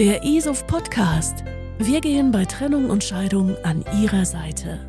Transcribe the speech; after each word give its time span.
Der 0.00 0.24
ISOF 0.24 0.66
Podcast. 0.66 1.44
Wir 1.78 2.00
gehen 2.00 2.32
bei 2.32 2.46
Trennung 2.46 2.88
und 2.88 3.04
Scheidung 3.04 3.54
an 3.64 3.84
Ihrer 4.00 4.24
Seite. 4.24 4.80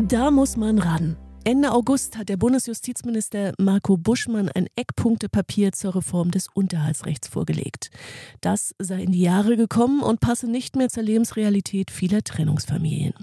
Da 0.00 0.32
muss 0.32 0.56
man 0.56 0.80
ran. 0.80 1.16
Ende 1.46 1.70
August 1.70 2.18
hat 2.18 2.28
der 2.28 2.36
Bundesjustizminister 2.36 3.52
Marco 3.56 3.96
Buschmann 3.96 4.48
ein 4.48 4.66
Eckpunktepapier 4.74 5.70
zur 5.70 5.94
Reform 5.94 6.32
des 6.32 6.48
Unterhaltsrechts 6.52 7.28
vorgelegt. 7.28 7.92
Das 8.40 8.74
sei 8.80 9.04
in 9.04 9.12
die 9.12 9.20
Jahre 9.20 9.56
gekommen 9.56 10.02
und 10.02 10.18
passe 10.18 10.50
nicht 10.50 10.74
mehr 10.74 10.88
zur 10.88 11.04
Lebensrealität 11.04 11.92
vieler 11.92 12.24
Trennungsfamilien. 12.24 13.14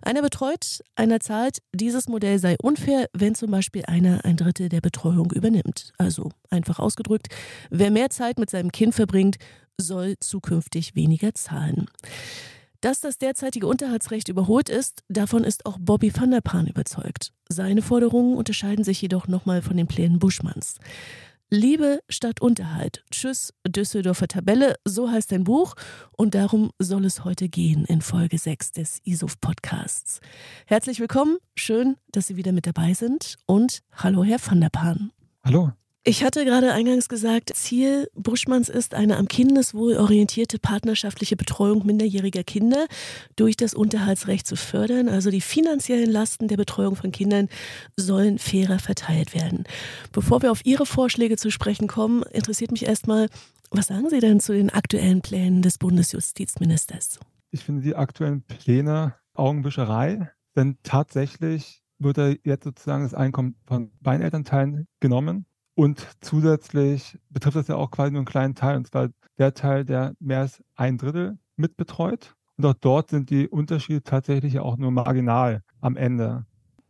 Einer 0.00 0.22
betreut, 0.22 0.82
einer 0.96 1.20
zahlt. 1.20 1.58
Dieses 1.74 2.08
Modell 2.08 2.38
sei 2.38 2.56
unfair, 2.62 3.10
wenn 3.12 3.34
zum 3.34 3.50
Beispiel 3.50 3.84
einer 3.84 4.24
ein 4.24 4.38
Drittel 4.38 4.70
der 4.70 4.80
Betreuung 4.80 5.30
übernimmt. 5.32 5.92
Also 5.98 6.30
einfach 6.48 6.78
ausgedrückt, 6.78 7.28
wer 7.68 7.90
mehr 7.90 8.08
Zeit 8.08 8.38
mit 8.38 8.48
seinem 8.48 8.72
Kind 8.72 8.94
verbringt, 8.94 9.36
soll 9.76 10.14
zukünftig 10.20 10.94
weniger 10.94 11.34
zahlen. 11.34 11.86
Dass 12.80 13.00
das 13.00 13.18
derzeitige 13.18 13.66
Unterhaltsrecht 13.66 14.28
überholt 14.28 14.68
ist, 14.68 15.02
davon 15.08 15.42
ist 15.42 15.66
auch 15.66 15.78
Bobby 15.80 16.12
van 16.14 16.30
der 16.30 16.40
Paan 16.40 16.68
überzeugt. 16.68 17.32
Seine 17.48 17.82
Forderungen 17.82 18.36
unterscheiden 18.36 18.84
sich 18.84 19.02
jedoch 19.02 19.26
nochmal 19.26 19.62
von 19.62 19.76
den 19.76 19.88
Plänen 19.88 20.20
Buschmanns. 20.20 20.76
Liebe 21.50 22.00
statt 22.08 22.40
Unterhalt. 22.40 23.04
Tschüss, 23.10 23.52
Düsseldorfer 23.66 24.28
Tabelle, 24.28 24.76
so 24.84 25.10
heißt 25.10 25.32
ein 25.32 25.44
Buch 25.44 25.74
und 26.16 26.36
darum 26.36 26.70
soll 26.78 27.04
es 27.04 27.24
heute 27.24 27.48
gehen 27.48 27.84
in 27.86 28.00
Folge 28.00 28.38
6 28.38 28.72
des 28.72 29.00
ISOF 29.04 29.40
Podcasts. 29.40 30.20
Herzlich 30.66 31.00
willkommen, 31.00 31.38
schön, 31.56 31.96
dass 32.12 32.28
Sie 32.28 32.36
wieder 32.36 32.52
mit 32.52 32.66
dabei 32.66 32.94
sind 32.94 33.36
und 33.46 33.80
hallo 33.92 34.22
Herr 34.22 34.38
van 34.38 34.60
der 34.60 34.70
Paan. 34.70 35.10
Hallo. 35.42 35.72
Ich 36.04 36.24
hatte 36.24 36.44
gerade 36.44 36.72
eingangs 36.72 37.08
gesagt, 37.08 37.50
Ziel 37.54 38.08
Buschmanns 38.14 38.68
ist 38.68 38.94
eine 38.94 39.16
am 39.18 39.28
Kindeswohl 39.28 39.96
orientierte 39.96 40.58
partnerschaftliche 40.58 41.36
Betreuung 41.36 41.84
minderjähriger 41.84 42.44
Kinder 42.44 42.86
durch 43.36 43.56
das 43.56 43.74
Unterhaltsrecht 43.74 44.46
zu 44.46 44.56
fördern. 44.56 45.08
Also 45.08 45.30
die 45.30 45.40
finanziellen 45.40 46.10
Lasten 46.10 46.48
der 46.48 46.56
Betreuung 46.56 46.96
von 46.96 47.10
Kindern 47.10 47.48
sollen 47.96 48.38
fairer 48.38 48.78
verteilt 48.78 49.34
werden. 49.34 49.64
Bevor 50.12 50.40
wir 50.40 50.52
auf 50.52 50.64
Ihre 50.64 50.86
Vorschläge 50.86 51.36
zu 51.36 51.50
sprechen 51.50 51.88
kommen, 51.88 52.22
interessiert 52.22 52.70
mich 52.70 52.86
erstmal, 52.86 53.28
was 53.70 53.88
sagen 53.88 54.08
Sie 54.08 54.20
denn 54.20 54.40
zu 54.40 54.54
den 54.54 54.70
aktuellen 54.70 55.20
Plänen 55.20 55.60
des 55.60 55.76
Bundesjustizministers? 55.76 57.18
Ich 57.50 57.64
finde 57.64 57.82
die 57.82 57.96
aktuellen 57.96 58.42
Pläne 58.42 59.16
Augenwischerei, 59.34 60.30
denn 60.56 60.78
tatsächlich 60.84 61.82
wird 61.98 62.16
da 62.16 62.32
jetzt 62.44 62.64
sozusagen 62.64 63.02
das 63.02 63.14
Einkommen 63.14 63.56
von 63.66 63.90
beiden 64.00 64.22
Elternteilen 64.22 64.86
genommen 65.00 65.44
und 65.78 66.08
zusätzlich 66.20 67.16
betrifft 67.30 67.54
das 67.54 67.68
ja 67.68 67.76
auch 67.76 67.92
quasi 67.92 68.10
nur 68.10 68.18
einen 68.18 68.26
kleinen 68.26 68.56
Teil, 68.56 68.78
und 68.78 68.88
zwar 68.88 69.10
der 69.38 69.54
Teil, 69.54 69.84
der 69.84 70.12
mehr 70.18 70.40
als 70.40 70.60
ein 70.74 70.98
Drittel 70.98 71.38
mitbetreut. 71.54 72.34
Und 72.56 72.66
auch 72.66 72.74
dort 72.74 73.10
sind 73.10 73.30
die 73.30 73.48
Unterschiede 73.48 74.02
tatsächlich 74.02 74.58
auch 74.58 74.76
nur 74.76 74.90
marginal 74.90 75.62
am 75.80 75.96
Ende. 75.96 76.46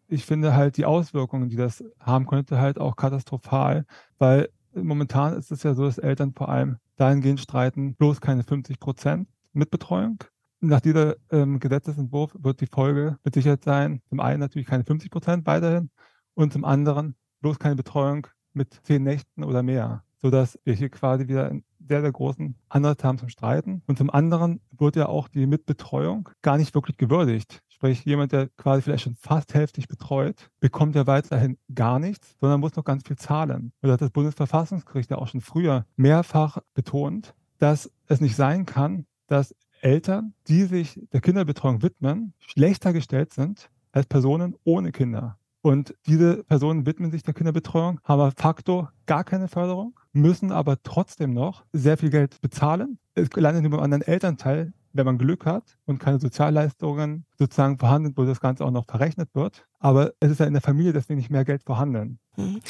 Ich 0.06 0.24
finde 0.24 0.54
halt 0.54 0.78
die 0.78 0.86
Auswirkungen, 0.86 1.50
die 1.50 1.56
das 1.56 1.84
haben 2.00 2.24
könnte, 2.26 2.60
halt 2.60 2.80
auch 2.80 2.96
katastrophal, 2.96 3.84
weil 4.16 4.48
momentan 4.74 5.34
ist 5.34 5.52
es 5.52 5.64
ja 5.64 5.74
so, 5.74 5.84
dass 5.84 5.98
Eltern 5.98 6.32
vor 6.32 6.48
allem 6.48 6.78
dahingehend 6.96 7.40
streiten, 7.40 7.94
bloß 7.94 8.22
keine 8.22 8.42
50 8.42 8.80
Prozent 8.80 9.28
Mitbetreuung. 9.52 10.24
Nach 10.60 10.80
dieser 10.80 11.16
ähm, 11.30 11.60
Gesetzesentwurf 11.60 12.34
wird 12.38 12.62
die 12.62 12.66
Folge 12.66 13.18
mit 13.22 13.34
Sicherheit 13.34 13.64
sein, 13.64 14.00
zum 14.08 14.20
einen 14.20 14.40
natürlich 14.40 14.66
keine 14.66 14.84
50 14.84 15.10
Prozent 15.10 15.46
weiterhin 15.46 15.90
und 16.32 16.54
zum 16.54 16.64
anderen 16.64 17.16
bloß 17.42 17.58
keine 17.58 17.76
Betreuung 17.76 18.28
mit 18.58 18.74
zehn 18.82 19.02
Nächten 19.02 19.42
oder 19.42 19.62
mehr, 19.62 20.04
sodass 20.20 20.58
wir 20.64 20.74
hier 20.74 20.90
quasi 20.90 21.28
wieder 21.28 21.48
einen 21.48 21.64
sehr, 21.88 22.02
sehr 22.02 22.12
großen 22.12 22.54
Anreiz 22.68 23.02
haben 23.02 23.18
zum 23.18 23.30
Streiten. 23.30 23.82
Und 23.86 23.96
zum 23.96 24.10
anderen 24.10 24.60
wird 24.76 24.96
ja 24.96 25.06
auch 25.06 25.28
die 25.28 25.46
Mitbetreuung 25.46 26.28
gar 26.42 26.58
nicht 26.58 26.74
wirklich 26.74 26.98
gewürdigt. 26.98 27.62
Sprich, 27.68 28.04
jemand, 28.04 28.32
der 28.32 28.48
quasi 28.56 28.82
vielleicht 28.82 29.04
schon 29.04 29.14
fast 29.14 29.54
hälftig 29.54 29.88
betreut, 29.88 30.50
bekommt 30.60 30.96
ja 30.96 31.06
weiterhin 31.06 31.56
gar 31.74 31.98
nichts, 31.98 32.36
sondern 32.40 32.60
muss 32.60 32.76
noch 32.76 32.84
ganz 32.84 33.04
viel 33.06 33.16
zahlen. 33.16 33.72
Und 33.80 33.90
hat 33.90 34.00
das 34.00 34.10
Bundesverfassungsgericht 34.10 35.10
ja 35.10 35.18
auch 35.18 35.28
schon 35.28 35.40
früher 35.40 35.86
mehrfach 35.96 36.58
betont, 36.74 37.34
dass 37.58 37.90
es 38.06 38.20
nicht 38.20 38.36
sein 38.36 38.66
kann, 38.66 39.06
dass 39.28 39.54
Eltern, 39.80 40.34
die 40.48 40.64
sich 40.64 41.00
der 41.12 41.20
Kinderbetreuung 41.20 41.82
widmen, 41.82 42.34
schlechter 42.40 42.92
gestellt 42.92 43.32
sind 43.32 43.70
als 43.92 44.06
Personen 44.06 44.56
ohne 44.64 44.92
Kinder. 44.92 45.37
Und 45.60 45.94
diese 46.06 46.44
Personen 46.44 46.86
widmen 46.86 47.10
sich 47.10 47.22
der 47.22 47.34
Kinderbetreuung, 47.34 48.00
haben 48.04 48.32
facto 48.32 48.88
gar 49.06 49.24
keine 49.24 49.48
Förderung, 49.48 49.98
müssen 50.12 50.52
aber 50.52 50.82
trotzdem 50.82 51.34
noch 51.34 51.64
sehr 51.72 51.96
viel 51.96 52.10
Geld 52.10 52.40
bezahlen. 52.40 52.98
Es 53.14 53.28
landet 53.34 53.62
nur 53.62 53.72
beim 53.72 53.80
anderen 53.80 54.02
Elternteil, 54.02 54.72
wenn 54.92 55.06
man 55.06 55.18
Glück 55.18 55.46
hat 55.46 55.76
und 55.86 55.98
keine 55.98 56.18
Sozialleistungen 56.18 57.24
sozusagen 57.38 57.78
vorhanden, 57.78 58.12
wo 58.16 58.24
das 58.24 58.40
Ganze 58.40 58.64
auch 58.64 58.70
noch 58.70 58.86
verrechnet 58.86 59.28
wird. 59.34 59.66
Aber 59.78 60.12
es 60.20 60.30
ist 60.30 60.40
ja 60.40 60.46
in 60.46 60.54
der 60.54 60.62
Familie 60.62 60.92
deswegen 60.92 61.18
nicht 61.18 61.30
mehr 61.30 61.44
Geld 61.44 61.62
vorhanden. 61.62 62.18
Mhm. 62.36 62.60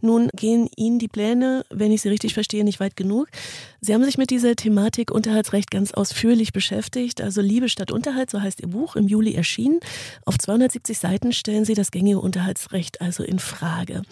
Nun 0.00 0.28
gehen 0.34 0.68
Ihnen 0.76 0.98
die 0.98 1.08
Pläne, 1.08 1.64
wenn 1.70 1.92
ich 1.92 2.02
Sie 2.02 2.08
richtig 2.08 2.34
verstehe, 2.34 2.64
nicht 2.64 2.80
weit 2.80 2.96
genug. 2.96 3.28
Sie 3.80 3.94
haben 3.94 4.04
sich 4.04 4.18
mit 4.18 4.30
dieser 4.30 4.56
Thematik 4.56 5.10
Unterhaltsrecht 5.10 5.70
ganz 5.70 5.92
ausführlich 5.92 6.52
beschäftigt. 6.52 7.20
Also 7.20 7.40
Liebe 7.40 7.68
statt 7.68 7.92
Unterhalt, 7.92 8.30
so 8.30 8.40
heißt 8.40 8.60
Ihr 8.60 8.68
Buch, 8.68 8.96
im 8.96 9.08
Juli 9.08 9.34
erschienen. 9.34 9.80
Auf 10.24 10.38
270 10.38 10.98
Seiten 10.98 11.32
stellen 11.32 11.64
Sie 11.64 11.74
das 11.74 11.90
gängige 11.90 12.20
Unterhaltsrecht 12.20 13.00
also 13.00 13.22
in 13.22 13.38
Frage. 13.38 14.02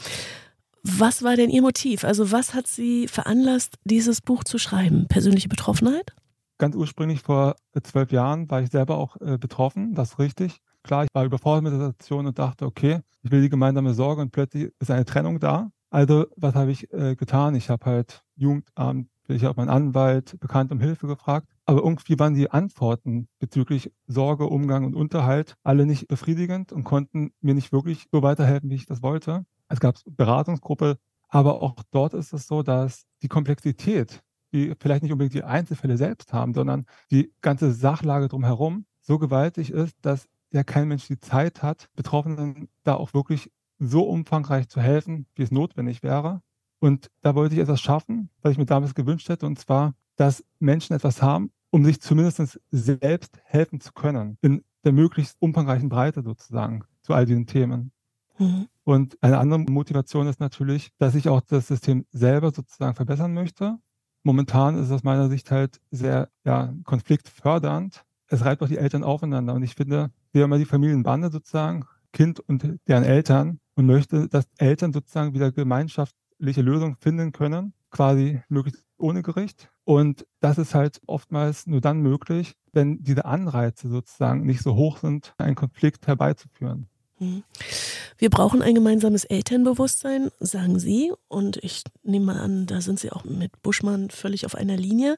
Was 0.82 1.24
war 1.24 1.34
denn 1.34 1.50
Ihr 1.50 1.62
Motiv? 1.62 2.04
Also 2.04 2.30
was 2.30 2.54
hat 2.54 2.68
Sie 2.68 3.08
veranlasst, 3.08 3.74
dieses 3.84 4.20
Buch 4.20 4.44
zu 4.44 4.58
schreiben? 4.58 5.06
Persönliche 5.08 5.48
Betroffenheit? 5.48 6.14
Ganz 6.58 6.74
ursprünglich 6.74 7.22
vor 7.22 7.56
zwölf 7.82 8.10
Jahren 8.12 8.50
war 8.50 8.62
ich 8.62 8.70
selber 8.70 8.96
auch 8.96 9.16
äh, 9.20 9.36
betroffen, 9.36 9.94
das 9.94 10.12
ist 10.12 10.18
richtig. 10.18 10.58
Klar, 10.82 11.04
ich 11.04 11.10
war 11.12 11.24
überfordert 11.24 11.64
mit 11.64 11.72
der 11.72 11.88
Situation 11.88 12.26
und 12.26 12.38
dachte, 12.38 12.64
okay, 12.64 13.00
ich 13.22 13.30
will 13.30 13.42
die 13.42 13.48
gemeinsame 13.48 13.92
Sorge 13.92 14.22
und 14.22 14.30
plötzlich 14.30 14.70
ist 14.78 14.90
eine 14.90 15.04
Trennung 15.04 15.40
da. 15.40 15.70
Also, 15.90 16.26
was 16.36 16.54
habe 16.54 16.70
ich 16.70 16.92
äh, 16.92 17.14
getan? 17.16 17.54
Ich 17.54 17.68
habe 17.70 17.84
halt 17.84 18.22
Jugendamt, 18.36 19.08
ich 19.28 19.44
habe 19.44 19.60
meinen 19.60 19.68
Anwalt, 19.68 20.38
bekannt 20.40 20.72
um 20.72 20.80
Hilfe 20.80 21.06
gefragt. 21.06 21.48
Aber 21.64 21.82
irgendwie 21.82 22.18
waren 22.18 22.34
die 22.34 22.50
Antworten 22.50 23.28
bezüglich 23.38 23.92
Sorge, 24.06 24.46
Umgang 24.46 24.84
und 24.84 24.94
Unterhalt 24.94 25.56
alle 25.64 25.84
nicht 25.84 26.08
befriedigend 26.08 26.72
und 26.72 26.84
konnten 26.84 27.32
mir 27.40 27.54
nicht 27.54 27.72
wirklich 27.72 28.06
so 28.12 28.22
weiterhelfen, 28.22 28.70
wie 28.70 28.76
ich 28.76 28.86
das 28.86 29.02
wollte. 29.02 29.44
Es 29.68 29.80
gab 29.80 29.96
Beratungsgruppe, 30.06 30.98
aber 31.28 31.62
auch 31.62 31.74
dort 31.90 32.14
ist 32.14 32.32
es 32.32 32.46
so, 32.46 32.62
dass 32.62 33.04
die 33.22 33.28
Komplexität 33.28 34.22
die 34.52 34.74
vielleicht 34.78 35.02
nicht 35.02 35.12
unbedingt 35.12 35.34
die 35.34 35.44
Einzelfälle 35.44 35.96
selbst 35.96 36.32
haben, 36.32 36.54
sondern 36.54 36.86
die 37.10 37.32
ganze 37.40 37.72
Sachlage 37.72 38.28
drumherum 38.28 38.86
so 39.00 39.18
gewaltig 39.18 39.70
ist, 39.70 39.96
dass 40.02 40.28
ja 40.50 40.64
kein 40.64 40.88
Mensch 40.88 41.06
die 41.06 41.20
Zeit 41.20 41.62
hat, 41.62 41.88
Betroffenen 41.94 42.68
da 42.82 42.94
auch 42.94 43.14
wirklich 43.14 43.50
so 43.78 44.04
umfangreich 44.04 44.68
zu 44.68 44.80
helfen, 44.80 45.26
wie 45.34 45.42
es 45.42 45.50
notwendig 45.50 46.02
wäre. 46.02 46.42
Und 46.78 47.10
da 47.22 47.34
wollte 47.34 47.54
ich 47.54 47.60
etwas 47.60 47.80
schaffen, 47.80 48.30
was 48.42 48.52
ich 48.52 48.58
mir 48.58 48.66
damals 48.66 48.94
gewünscht 48.94 49.28
hätte, 49.28 49.46
und 49.46 49.58
zwar, 49.58 49.94
dass 50.16 50.44
Menschen 50.58 50.94
etwas 50.94 51.22
haben, 51.22 51.50
um 51.70 51.84
sich 51.84 52.00
zumindest 52.00 52.60
selbst 52.70 53.38
helfen 53.44 53.80
zu 53.80 53.92
können, 53.92 54.38
in 54.40 54.64
der 54.84 54.92
möglichst 54.92 55.36
umfangreichen 55.40 55.88
Breite 55.88 56.22
sozusagen 56.22 56.84
zu 57.02 57.12
all 57.12 57.26
diesen 57.26 57.46
Themen. 57.46 57.92
Mhm. 58.38 58.68
Und 58.84 59.18
eine 59.22 59.38
andere 59.38 59.60
Motivation 59.60 60.26
ist 60.26 60.40
natürlich, 60.40 60.90
dass 60.98 61.14
ich 61.14 61.28
auch 61.28 61.40
das 61.40 61.66
System 61.66 62.06
selber 62.12 62.52
sozusagen 62.52 62.94
verbessern 62.94 63.34
möchte 63.34 63.78
momentan 64.26 64.76
ist 64.76 64.86
es 64.86 64.90
aus 64.90 65.04
meiner 65.04 65.28
Sicht 65.28 65.50
halt 65.52 65.80
sehr 65.92 66.28
ja, 66.44 66.74
konfliktfördernd. 66.82 68.04
Es 68.26 68.44
reibt 68.44 68.60
auch 68.60 68.68
die 68.68 68.76
Eltern 68.76 69.04
aufeinander. 69.04 69.54
Und 69.54 69.62
ich 69.62 69.76
finde, 69.76 70.10
wir 70.32 70.42
haben 70.42 70.52
ja 70.52 70.58
die 70.58 70.64
Familienbande 70.64 71.30
sozusagen, 71.30 71.86
Kind 72.12 72.40
und 72.40 72.78
deren 72.88 73.04
Eltern 73.04 73.60
und 73.76 73.86
möchte, 73.86 74.28
dass 74.28 74.46
Eltern 74.58 74.92
sozusagen 74.92 75.32
wieder 75.32 75.52
gemeinschaftliche 75.52 76.62
Lösungen 76.62 76.96
finden 76.96 77.30
können, 77.30 77.72
quasi 77.90 78.42
möglichst 78.48 78.84
ohne 78.98 79.22
Gericht. 79.22 79.70
Und 79.84 80.26
das 80.40 80.58
ist 80.58 80.74
halt 80.74 81.00
oftmals 81.06 81.66
nur 81.68 81.80
dann 81.80 82.00
möglich, 82.00 82.54
wenn 82.72 83.02
diese 83.02 83.26
Anreize 83.26 83.88
sozusagen 83.88 84.44
nicht 84.44 84.60
so 84.60 84.74
hoch 84.74 84.98
sind, 84.98 85.34
einen 85.38 85.54
Konflikt 85.54 86.06
herbeizuführen. 86.08 86.88
Wir 87.18 88.30
brauchen 88.30 88.62
ein 88.62 88.74
gemeinsames 88.74 89.24
Elternbewusstsein, 89.24 90.30
sagen 90.40 90.78
Sie. 90.78 91.12
Und 91.28 91.58
ich 91.62 91.82
nehme 92.02 92.26
mal 92.26 92.40
an, 92.40 92.66
da 92.66 92.80
sind 92.80 93.00
Sie 93.00 93.12
auch 93.12 93.24
mit 93.24 93.62
Buschmann 93.62 94.10
völlig 94.10 94.46
auf 94.46 94.54
einer 94.54 94.76
Linie. 94.76 95.16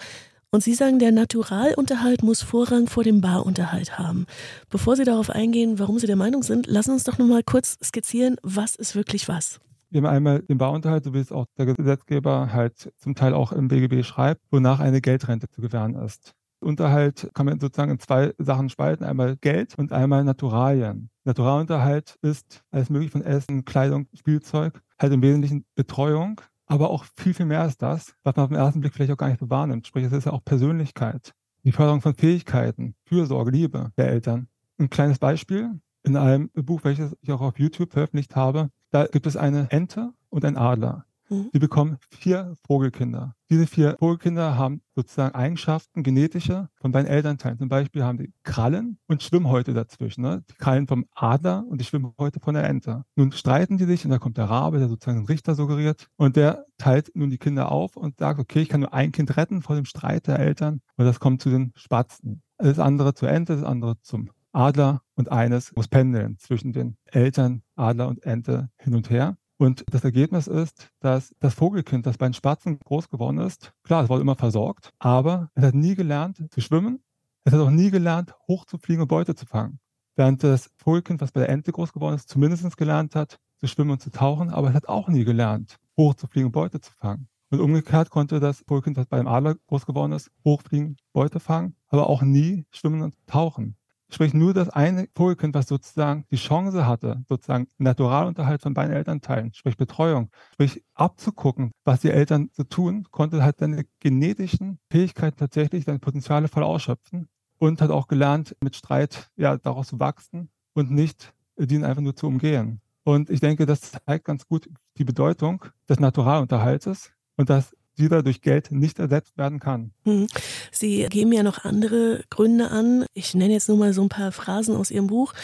Und 0.50 0.62
Sie 0.62 0.74
sagen, 0.74 0.98
der 0.98 1.12
Naturalunterhalt 1.12 2.22
muss 2.22 2.42
Vorrang 2.42 2.86
vor 2.86 3.04
dem 3.04 3.20
Barunterhalt 3.20 3.98
haben. 3.98 4.26
Bevor 4.70 4.96
Sie 4.96 5.04
darauf 5.04 5.28
eingehen, 5.28 5.78
warum 5.78 5.98
Sie 5.98 6.06
der 6.06 6.16
Meinung 6.16 6.42
sind, 6.42 6.66
lassen 6.66 6.90
Sie 6.90 6.94
uns 6.94 7.04
doch 7.04 7.18
nochmal 7.18 7.42
kurz 7.42 7.78
skizzieren, 7.84 8.36
was 8.42 8.74
ist 8.74 8.94
wirklich 8.94 9.28
was. 9.28 9.60
Wir 9.90 10.02
haben 10.02 10.06
einmal 10.06 10.40
den 10.40 10.58
Barunterhalt, 10.58 11.04
so 11.04 11.14
wie 11.14 11.18
es 11.18 11.32
auch 11.32 11.46
der 11.56 11.66
Gesetzgeber 11.66 12.52
halt 12.52 12.92
zum 12.96 13.14
Teil 13.14 13.34
auch 13.34 13.52
im 13.52 13.68
BGB 13.68 14.04
schreibt, 14.04 14.42
wonach 14.50 14.80
eine 14.80 15.00
Geldrente 15.00 15.48
zu 15.48 15.60
gewähren 15.60 15.94
ist. 15.94 16.34
Unterhalt 16.60 17.30
kann 17.34 17.46
man 17.46 17.60
sozusagen 17.60 17.92
in 17.92 17.98
zwei 17.98 18.34
Sachen 18.38 18.68
spalten, 18.68 19.04
einmal 19.04 19.36
Geld 19.36 19.78
und 19.78 19.92
einmal 19.92 20.24
Naturalien. 20.24 21.10
Naturalunterhalt 21.24 22.16
ist 22.22 22.64
alles 22.70 22.90
mögliche 22.90 23.12
von 23.12 23.22
Essen, 23.22 23.64
Kleidung, 23.64 24.08
Spielzeug, 24.14 24.80
halt 24.98 25.12
im 25.12 25.22
Wesentlichen 25.22 25.64
Betreuung, 25.74 26.40
aber 26.66 26.90
auch 26.90 27.04
viel, 27.16 27.34
viel 27.34 27.46
mehr 27.46 27.62
als 27.62 27.78
das, 27.78 28.14
was 28.24 28.36
man 28.36 28.44
auf 28.44 28.50
den 28.50 28.58
ersten 28.58 28.80
Blick 28.80 28.94
vielleicht 28.94 29.12
auch 29.12 29.16
gar 29.16 29.28
nicht 29.28 29.40
so 29.40 29.50
wahrnimmt. 29.50 29.86
Sprich, 29.86 30.04
es 30.04 30.12
ist 30.12 30.24
ja 30.24 30.32
auch 30.32 30.44
Persönlichkeit, 30.44 31.32
die 31.64 31.72
Förderung 31.72 32.00
von 32.00 32.14
Fähigkeiten, 32.14 32.94
Fürsorge, 33.04 33.50
Liebe 33.50 33.92
der 33.96 34.08
Eltern. 34.08 34.48
Ein 34.78 34.90
kleines 34.90 35.18
Beispiel 35.18 35.80
in 36.02 36.16
einem 36.16 36.50
Buch, 36.54 36.80
welches 36.84 37.16
ich 37.20 37.32
auch 37.32 37.40
auf 37.40 37.58
YouTube 37.58 37.92
veröffentlicht 37.92 38.36
habe, 38.36 38.70
da 38.90 39.06
gibt 39.06 39.26
es 39.26 39.36
eine 39.36 39.70
Ente 39.70 40.12
und 40.30 40.44
einen 40.44 40.56
Adler. 40.56 41.04
Mhm. 41.30 41.50
Die 41.52 41.58
bekommen 41.58 41.98
vier 42.10 42.54
Vogelkinder. 42.66 43.34
Diese 43.50 43.66
vier 43.66 43.96
Vogelkinder 43.98 44.56
haben 44.56 44.82
sozusagen 44.94 45.34
Eigenschaften, 45.34 46.02
genetische, 46.02 46.68
von 46.80 46.92
beiden 46.92 47.08
Elternteilen. 47.08 47.58
Zum 47.58 47.68
Beispiel 47.68 48.04
haben 48.04 48.18
die 48.18 48.32
Krallen 48.42 48.98
und 49.06 49.22
Schwimmhäute 49.22 49.72
dazwischen. 49.72 50.22
Ne? 50.22 50.44
Die 50.50 50.54
Krallen 50.54 50.86
vom 50.86 51.06
Adler 51.14 51.64
und 51.66 51.80
die 51.80 51.84
Schwimmhäute 51.84 52.40
von 52.40 52.54
der 52.54 52.64
Ente. 52.64 53.04
Nun 53.16 53.32
streiten 53.32 53.78
die 53.78 53.84
sich 53.84 54.04
und 54.04 54.10
da 54.10 54.18
kommt 54.18 54.36
der 54.36 54.50
Rabe, 54.50 54.78
der 54.78 54.88
sozusagen 54.88 55.20
den 55.20 55.26
Richter 55.26 55.54
suggeriert. 55.54 56.08
Und 56.16 56.36
der 56.36 56.66
teilt 56.76 57.10
nun 57.14 57.30
die 57.30 57.38
Kinder 57.38 57.72
auf 57.72 57.96
und 57.96 58.18
sagt, 58.18 58.38
okay, 58.38 58.60
ich 58.60 58.68
kann 58.68 58.80
nur 58.80 58.92
ein 58.92 59.12
Kind 59.12 59.36
retten 59.36 59.62
vor 59.62 59.76
dem 59.76 59.86
Streit 59.86 60.26
der 60.26 60.38
Eltern. 60.38 60.80
Und 60.96 61.06
das 61.06 61.20
kommt 61.20 61.40
zu 61.40 61.50
den 61.50 61.72
Spatzen. 61.74 62.42
Das 62.58 62.78
andere 62.78 63.14
zur 63.14 63.30
Ente, 63.30 63.54
das 63.54 63.64
andere 63.64 64.00
zum 64.02 64.30
Adler 64.52 65.02
und 65.14 65.30
eines 65.30 65.74
muss 65.76 65.88
pendeln 65.88 66.38
zwischen 66.38 66.72
den 66.72 66.96
Eltern, 67.04 67.62
Adler 67.76 68.08
und 68.08 68.24
Ente 68.24 68.70
hin 68.78 68.94
und 68.94 69.10
her. 69.10 69.36
Und 69.58 69.84
das 69.90 70.04
Ergebnis 70.04 70.46
ist, 70.46 70.90
dass 71.00 71.34
das 71.40 71.54
Vogelkind, 71.54 72.06
das 72.06 72.16
bei 72.16 72.28
den 72.28 72.34
Spatzen 72.34 72.78
groß 72.78 73.08
geworden 73.08 73.38
ist, 73.38 73.72
klar, 73.82 74.04
es 74.04 74.08
wurde 74.08 74.22
immer 74.22 74.36
versorgt, 74.36 74.92
aber 75.00 75.50
es 75.54 75.64
hat 75.64 75.74
nie 75.74 75.96
gelernt 75.96 76.44
zu 76.50 76.60
schwimmen. 76.60 77.02
Es 77.44 77.52
hat 77.52 77.60
auch 77.60 77.70
nie 77.70 77.90
gelernt, 77.90 78.34
hochzufliegen 78.46 79.02
und 79.02 79.08
Beute 79.08 79.34
zu 79.34 79.46
fangen. 79.46 79.80
Während 80.14 80.44
das 80.44 80.70
Vogelkind, 80.76 81.20
was 81.20 81.32
bei 81.32 81.40
der 81.40 81.48
Ente 81.48 81.72
groß 81.72 81.92
geworden 81.92 82.14
ist, 82.14 82.28
zumindest 82.28 82.76
gelernt 82.76 83.16
hat, 83.16 83.40
zu 83.56 83.66
schwimmen 83.66 83.92
und 83.92 84.00
zu 84.02 84.10
tauchen, 84.10 84.50
aber 84.50 84.68
es 84.68 84.74
hat 84.74 84.88
auch 84.88 85.08
nie 85.08 85.24
gelernt, 85.24 85.78
hochzufliegen 85.96 86.46
und 86.46 86.52
Beute 86.52 86.80
zu 86.80 86.92
fangen. 86.92 87.28
Und 87.50 87.60
umgekehrt 87.60 88.10
konnte 88.10 88.40
das 88.40 88.62
Vogelkind, 88.68 88.98
das 88.98 89.06
bei 89.06 89.16
dem 89.16 89.26
Adler 89.26 89.56
groß 89.66 89.86
geworden 89.86 90.12
ist, 90.12 90.30
hochfliegen, 90.44 90.96
Beute 91.12 91.40
fangen, 91.40 91.74
aber 91.88 92.08
auch 92.08 92.22
nie 92.22 92.66
schwimmen 92.70 93.00
und 93.00 93.14
tauchen. 93.26 93.77
Sprich, 94.10 94.32
nur 94.32 94.54
das 94.54 94.70
eine 94.70 95.06
Vogelkind, 95.14 95.54
was 95.54 95.68
sozusagen 95.68 96.24
die 96.30 96.36
Chance 96.36 96.86
hatte, 96.86 97.22
sozusagen 97.28 97.68
Naturalunterhalt 97.76 98.62
von 98.62 98.72
beiden 98.72 98.94
Elternteilen, 98.94 99.52
sprich 99.52 99.76
Betreuung, 99.76 100.30
sprich 100.54 100.82
abzugucken, 100.94 101.72
was 101.84 102.00
die 102.00 102.10
Eltern 102.10 102.48
so 102.52 102.64
tun, 102.64 103.06
konnte 103.10 103.42
halt 103.42 103.58
seine 103.58 103.84
genetischen 104.00 104.78
Fähigkeiten 104.90 105.36
tatsächlich, 105.36 105.84
seine 105.84 105.98
Potenziale 105.98 106.48
voll 106.48 106.62
ausschöpfen 106.62 107.28
und 107.58 107.82
hat 107.82 107.90
auch 107.90 108.08
gelernt, 108.08 108.56
mit 108.62 108.76
Streit 108.76 109.30
ja 109.36 109.58
daraus 109.58 109.88
zu 109.88 110.00
wachsen 110.00 110.48
und 110.72 110.90
nicht 110.90 111.34
den 111.56 111.84
einfach 111.84 112.02
nur 112.02 112.16
zu 112.16 112.28
umgehen. 112.28 112.80
Und 113.04 113.30
ich 113.30 113.40
denke, 113.40 113.66
das 113.66 113.92
zeigt 114.06 114.24
ganz 114.24 114.46
gut 114.46 114.70
die 114.96 115.04
Bedeutung 115.04 115.64
des 115.88 116.00
Naturalunterhaltes 116.00 117.10
und 117.36 117.50
dass 117.50 117.74
dieser 117.98 118.22
durch 118.22 118.40
Geld 118.40 118.70
nicht 118.70 118.98
ersetzt 118.98 119.36
werden 119.36 119.60
kann. 119.60 119.92
Hm. 120.04 120.26
Sie 120.72 121.06
geben 121.10 121.32
ja 121.32 121.42
noch 121.42 121.64
andere 121.64 122.22
Gründe 122.30 122.70
an. 122.70 123.04
Ich 123.14 123.34
nenne 123.34 123.52
jetzt 123.52 123.68
nur 123.68 123.78
mal 123.78 123.92
so 123.92 124.02
ein 124.02 124.08
paar 124.08 124.32
Phrasen 124.32 124.76
aus 124.76 124.90
Ihrem 124.90 125.08
Buch. 125.08 125.34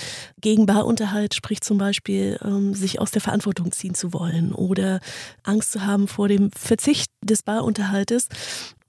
Gegen 0.40 0.66
Barunterhalt 0.66 1.34
spricht 1.34 1.64
zum 1.64 1.78
Beispiel, 1.78 2.38
ähm, 2.42 2.74
sich 2.74 3.00
aus 3.00 3.10
der 3.10 3.20
Verantwortung 3.20 3.72
ziehen 3.72 3.94
zu 3.94 4.12
wollen 4.12 4.52
oder 4.52 5.00
Angst 5.42 5.72
zu 5.72 5.84
haben 5.86 6.08
vor 6.08 6.28
dem 6.28 6.50
Verzicht 6.52 7.10
des 7.22 7.42
Barunterhaltes. 7.42 8.28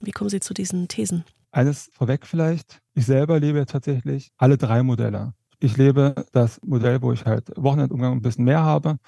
Wie 0.00 0.12
kommen 0.12 0.30
Sie 0.30 0.40
zu 0.40 0.54
diesen 0.54 0.88
Thesen? 0.88 1.24
Eines 1.50 1.90
vorweg 1.92 2.26
vielleicht. 2.26 2.80
Ich 2.94 3.06
selber 3.06 3.40
lebe 3.40 3.64
tatsächlich 3.66 4.30
alle 4.36 4.58
drei 4.58 4.82
Modelle. 4.82 5.32
Ich 5.58 5.76
lebe 5.76 6.14
das 6.32 6.60
Modell, 6.62 7.00
wo 7.00 7.12
ich 7.12 7.24
halt 7.24 7.50
Wochenendumgang 7.56 8.12
ein 8.12 8.22
bisschen 8.22 8.44
mehr 8.44 8.62
habe. 8.62 8.98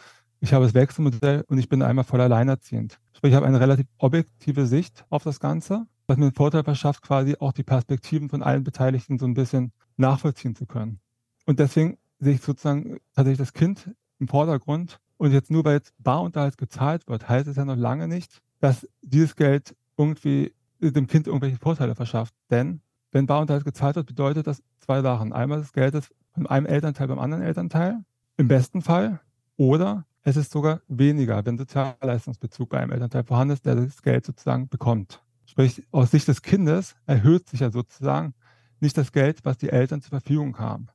Ich 0.40 0.52
habe 0.52 0.64
das 0.64 0.74
Wechselmodell 0.74 1.44
und 1.48 1.58
ich 1.58 1.68
bin 1.68 1.82
einmal 1.82 2.04
voll 2.04 2.20
alleinerziehend. 2.20 2.98
Sprich, 3.12 3.32
ich 3.32 3.36
habe 3.36 3.46
eine 3.46 3.60
relativ 3.60 3.86
objektive 3.98 4.66
Sicht 4.66 5.04
auf 5.10 5.24
das 5.24 5.40
Ganze, 5.40 5.86
was 6.06 6.16
mir 6.16 6.30
den 6.30 6.34
Vorteil 6.34 6.62
verschafft, 6.62 7.02
quasi 7.02 7.36
auch 7.40 7.52
die 7.52 7.64
Perspektiven 7.64 8.28
von 8.28 8.42
allen 8.42 8.62
Beteiligten 8.62 9.18
so 9.18 9.26
ein 9.26 9.34
bisschen 9.34 9.72
nachvollziehen 9.96 10.54
zu 10.54 10.66
können. 10.66 11.00
Und 11.44 11.58
deswegen 11.58 11.98
sehe 12.20 12.34
ich 12.34 12.40
sozusagen 12.40 12.98
tatsächlich 13.14 13.38
das 13.38 13.52
Kind 13.52 13.90
im 14.20 14.28
Vordergrund. 14.28 15.00
Und 15.16 15.32
jetzt 15.32 15.50
nur 15.50 15.64
weil 15.64 15.74
jetzt 15.74 15.92
Barunterhalt 15.98 16.56
gezahlt 16.56 17.08
wird, 17.08 17.28
heißt 17.28 17.48
es 17.48 17.56
ja 17.56 17.64
noch 17.64 17.76
lange 17.76 18.06
nicht, 18.06 18.40
dass 18.60 18.86
dieses 19.02 19.34
Geld 19.34 19.74
irgendwie 19.96 20.52
dem 20.80 21.08
Kind 21.08 21.26
irgendwelche 21.26 21.56
Vorteile 21.56 21.96
verschafft. 21.96 22.34
Denn 22.50 22.80
wenn 23.10 23.26
Barunterhalt 23.26 23.64
gezahlt 23.64 23.96
wird, 23.96 24.06
bedeutet 24.06 24.46
das 24.46 24.62
zwei 24.78 25.02
Sachen. 25.02 25.32
Einmal 25.32 25.58
das 25.58 25.72
Geld 25.72 25.94
ist 25.94 26.14
von 26.32 26.46
einem 26.46 26.66
Elternteil 26.66 27.08
beim 27.08 27.18
anderen 27.18 27.42
Elternteil, 27.42 28.04
im 28.36 28.46
besten 28.46 28.82
Fall. 28.82 29.20
Oder 29.56 30.04
es 30.22 30.36
ist 30.36 30.52
sogar 30.52 30.80
weniger, 30.88 31.44
wenn 31.46 31.58
Sozialleistungsbezug 31.58 32.68
bei 32.70 32.80
einem 32.80 32.92
Elternteil 32.92 33.24
vorhanden 33.24 33.54
ist, 33.54 33.66
der 33.66 33.76
das 33.76 34.02
Geld 34.02 34.26
sozusagen 34.26 34.68
bekommt. 34.68 35.22
Sprich, 35.46 35.82
aus 35.90 36.10
Sicht 36.10 36.28
des 36.28 36.42
Kindes 36.42 36.96
erhöht 37.06 37.48
sich 37.48 37.60
ja 37.60 37.70
sozusagen 37.70 38.34
nicht 38.80 38.96
das 38.96 39.12
Geld, 39.12 39.44
was 39.44 39.56
die 39.56 39.70
Eltern 39.70 40.02
zur 40.02 40.10
Verfügung 40.10 40.58
haben. 40.58 40.88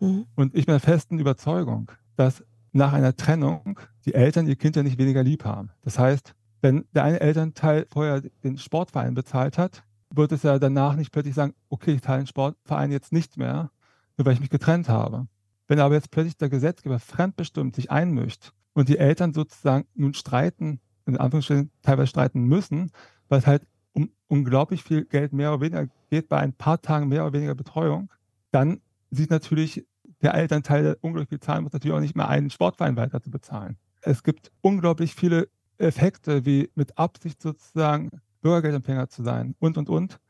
Mhm. 0.00 0.26
Und 0.34 0.54
ich 0.54 0.66
bin 0.66 0.74
der 0.74 0.80
festen 0.80 1.18
Überzeugung, 1.18 1.90
dass 2.16 2.44
nach 2.72 2.92
einer 2.92 3.16
Trennung 3.16 3.80
die 4.04 4.14
Eltern 4.14 4.46
ihr 4.46 4.56
Kind 4.56 4.76
ja 4.76 4.82
nicht 4.82 4.98
weniger 4.98 5.22
lieb 5.22 5.44
haben. 5.44 5.70
Das 5.82 5.98
heißt, 5.98 6.34
wenn 6.60 6.84
der 6.94 7.04
eine 7.04 7.20
Elternteil 7.20 7.86
vorher 7.90 8.20
den 8.42 8.58
Sportverein 8.58 9.14
bezahlt 9.14 9.58
hat, 9.58 9.84
wird 10.10 10.32
es 10.32 10.42
ja 10.42 10.58
danach 10.58 10.96
nicht 10.96 11.12
plötzlich 11.12 11.34
sagen, 11.34 11.54
okay, 11.68 11.92
ich 11.92 12.02
zahle 12.02 12.22
den 12.22 12.26
Sportverein 12.26 12.90
jetzt 12.90 13.12
nicht 13.12 13.36
mehr, 13.36 13.70
nur 14.16 14.26
weil 14.26 14.34
ich 14.34 14.40
mich 14.40 14.50
getrennt 14.50 14.88
habe. 14.88 15.26
Wenn 15.66 15.80
aber 15.80 15.94
jetzt 15.94 16.10
plötzlich 16.10 16.36
der 16.36 16.48
Gesetzgeber 16.48 16.98
fremdbestimmt 16.98 17.74
sich 17.74 17.90
einmischt 17.90 18.52
und 18.74 18.88
die 18.88 18.98
Eltern 18.98 19.32
sozusagen 19.32 19.86
nun 19.94 20.14
streiten, 20.14 20.80
in 21.06 21.16
Anführungsstrichen 21.16 21.70
teilweise 21.82 22.08
streiten 22.08 22.44
müssen, 22.44 22.90
weil 23.28 23.38
es 23.38 23.46
halt 23.46 23.66
um 23.92 24.10
unglaublich 24.28 24.82
viel 24.82 25.04
Geld 25.04 25.32
mehr 25.32 25.52
oder 25.52 25.60
weniger 25.60 25.88
geht, 26.10 26.28
bei 26.28 26.38
ein 26.38 26.52
paar 26.52 26.82
Tagen 26.82 27.08
mehr 27.08 27.22
oder 27.22 27.32
weniger 27.32 27.54
Betreuung, 27.54 28.10
dann 28.50 28.80
sieht 29.10 29.30
natürlich 29.30 29.86
der 30.22 30.34
Elternteil, 30.34 30.82
der 30.82 30.98
unglaublich 31.00 31.28
viel 31.28 31.40
zahlen 31.40 31.64
muss, 31.64 31.72
natürlich 31.72 31.96
auch 31.96 32.00
nicht 32.00 32.16
mehr 32.16 32.28
einen 32.28 32.50
Sportverein 32.50 32.96
weiter 32.96 33.22
zu 33.22 33.30
bezahlen. 33.30 33.76
Es 34.02 34.22
gibt 34.22 34.50
unglaublich 34.60 35.14
viele 35.14 35.48
Effekte, 35.78 36.44
wie 36.44 36.70
mit 36.74 36.98
Absicht 36.98 37.40
sozusagen 37.40 38.10
Bürgergeldempfänger 38.42 39.08
zu 39.08 39.22
sein 39.22 39.54
und, 39.58 39.78
und, 39.78 39.88
und. 39.88 40.20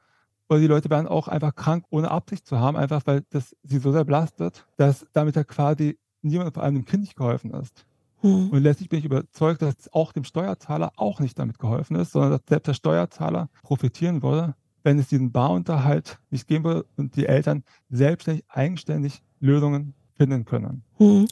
Oder 0.48 0.60
die 0.60 0.66
Leute 0.66 0.90
werden 0.90 1.08
auch 1.08 1.26
einfach 1.26 1.54
krank, 1.54 1.84
ohne 1.90 2.10
Absicht 2.10 2.46
zu 2.46 2.58
haben, 2.58 2.76
einfach 2.76 3.02
weil 3.06 3.22
das 3.30 3.56
sie 3.62 3.78
so 3.78 3.92
sehr 3.92 4.04
belastet, 4.04 4.66
dass 4.76 5.06
damit 5.12 5.36
ja 5.36 5.44
quasi 5.44 5.98
niemand, 6.22 6.54
vor 6.54 6.62
allem 6.62 6.74
dem 6.74 6.84
Kind 6.84 7.02
nicht 7.02 7.16
geholfen 7.16 7.50
ist. 7.52 7.86
Mhm. 8.24 8.48
Und 8.48 8.62
letztlich 8.62 8.88
bin 8.88 8.98
ich 8.98 9.04
überzeugt, 9.04 9.60
dass 9.60 9.92
auch 9.92 10.12
dem 10.12 10.24
Steuerzahler 10.24 10.92
auch 10.96 11.20
nicht 11.20 11.38
damit 11.38 11.58
geholfen 11.58 11.94
ist, 11.96 12.12
sondern 12.12 12.32
dass 12.32 12.40
selbst 12.48 12.68
der 12.68 12.74
Steuerzahler 12.74 13.50
profitieren 13.62 14.22
würde, 14.22 14.54
wenn 14.82 14.98
es 14.98 15.08
diesen 15.08 15.30
Barunterhalt 15.30 16.18
nicht 16.30 16.48
geben 16.48 16.64
würde 16.64 16.86
und 16.96 17.16
die 17.16 17.26
Eltern 17.26 17.64
selbstständig, 17.90 18.44
eigenständig 18.48 19.22
Lösungen 19.40 19.94
finden 20.16 20.46
können. 20.46 20.82
Mhm. 20.98 21.28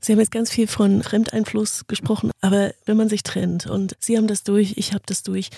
Sie 0.00 0.12
haben 0.12 0.20
jetzt 0.20 0.30
ganz 0.30 0.50
viel 0.50 0.66
von 0.66 1.02
Fremdeinfluss 1.02 1.86
gesprochen, 1.86 2.30
aber 2.40 2.72
wenn 2.86 2.96
man 2.96 3.10
sich 3.10 3.22
trennt 3.22 3.66
und 3.66 3.96
Sie 4.00 4.16
haben 4.16 4.26
das 4.26 4.42
durch, 4.42 4.74
ich 4.78 4.92
habe 4.92 5.02
das 5.04 5.22
durch, 5.22 5.50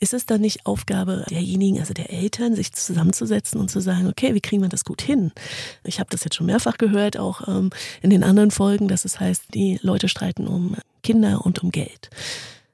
ist 0.00 0.14
es 0.14 0.26
dann 0.26 0.40
nicht 0.40 0.66
Aufgabe 0.66 1.24
derjenigen, 1.30 1.78
also 1.78 1.94
der 1.94 2.10
Eltern, 2.10 2.56
sich 2.56 2.72
zusammenzusetzen 2.72 3.60
und 3.60 3.70
zu 3.70 3.80
sagen, 3.80 4.08
okay, 4.08 4.34
wie 4.34 4.40
kriegen 4.40 4.62
wir 4.62 4.68
das 4.68 4.84
gut 4.84 5.02
hin? 5.02 5.30
Ich 5.84 6.00
habe 6.00 6.10
das 6.10 6.24
jetzt 6.24 6.34
schon 6.36 6.46
mehrfach 6.46 6.78
gehört, 6.78 7.18
auch 7.18 7.46
ähm, 7.46 7.70
in 8.02 8.10
den 8.10 8.24
anderen 8.24 8.50
Folgen, 8.50 8.88
dass 8.88 9.04
es 9.04 9.20
heißt, 9.20 9.54
die 9.54 9.78
Leute 9.82 10.08
streiten 10.08 10.46
um 10.46 10.76
Kinder 11.02 11.44
und 11.44 11.62
um 11.62 11.70
Geld. 11.70 12.10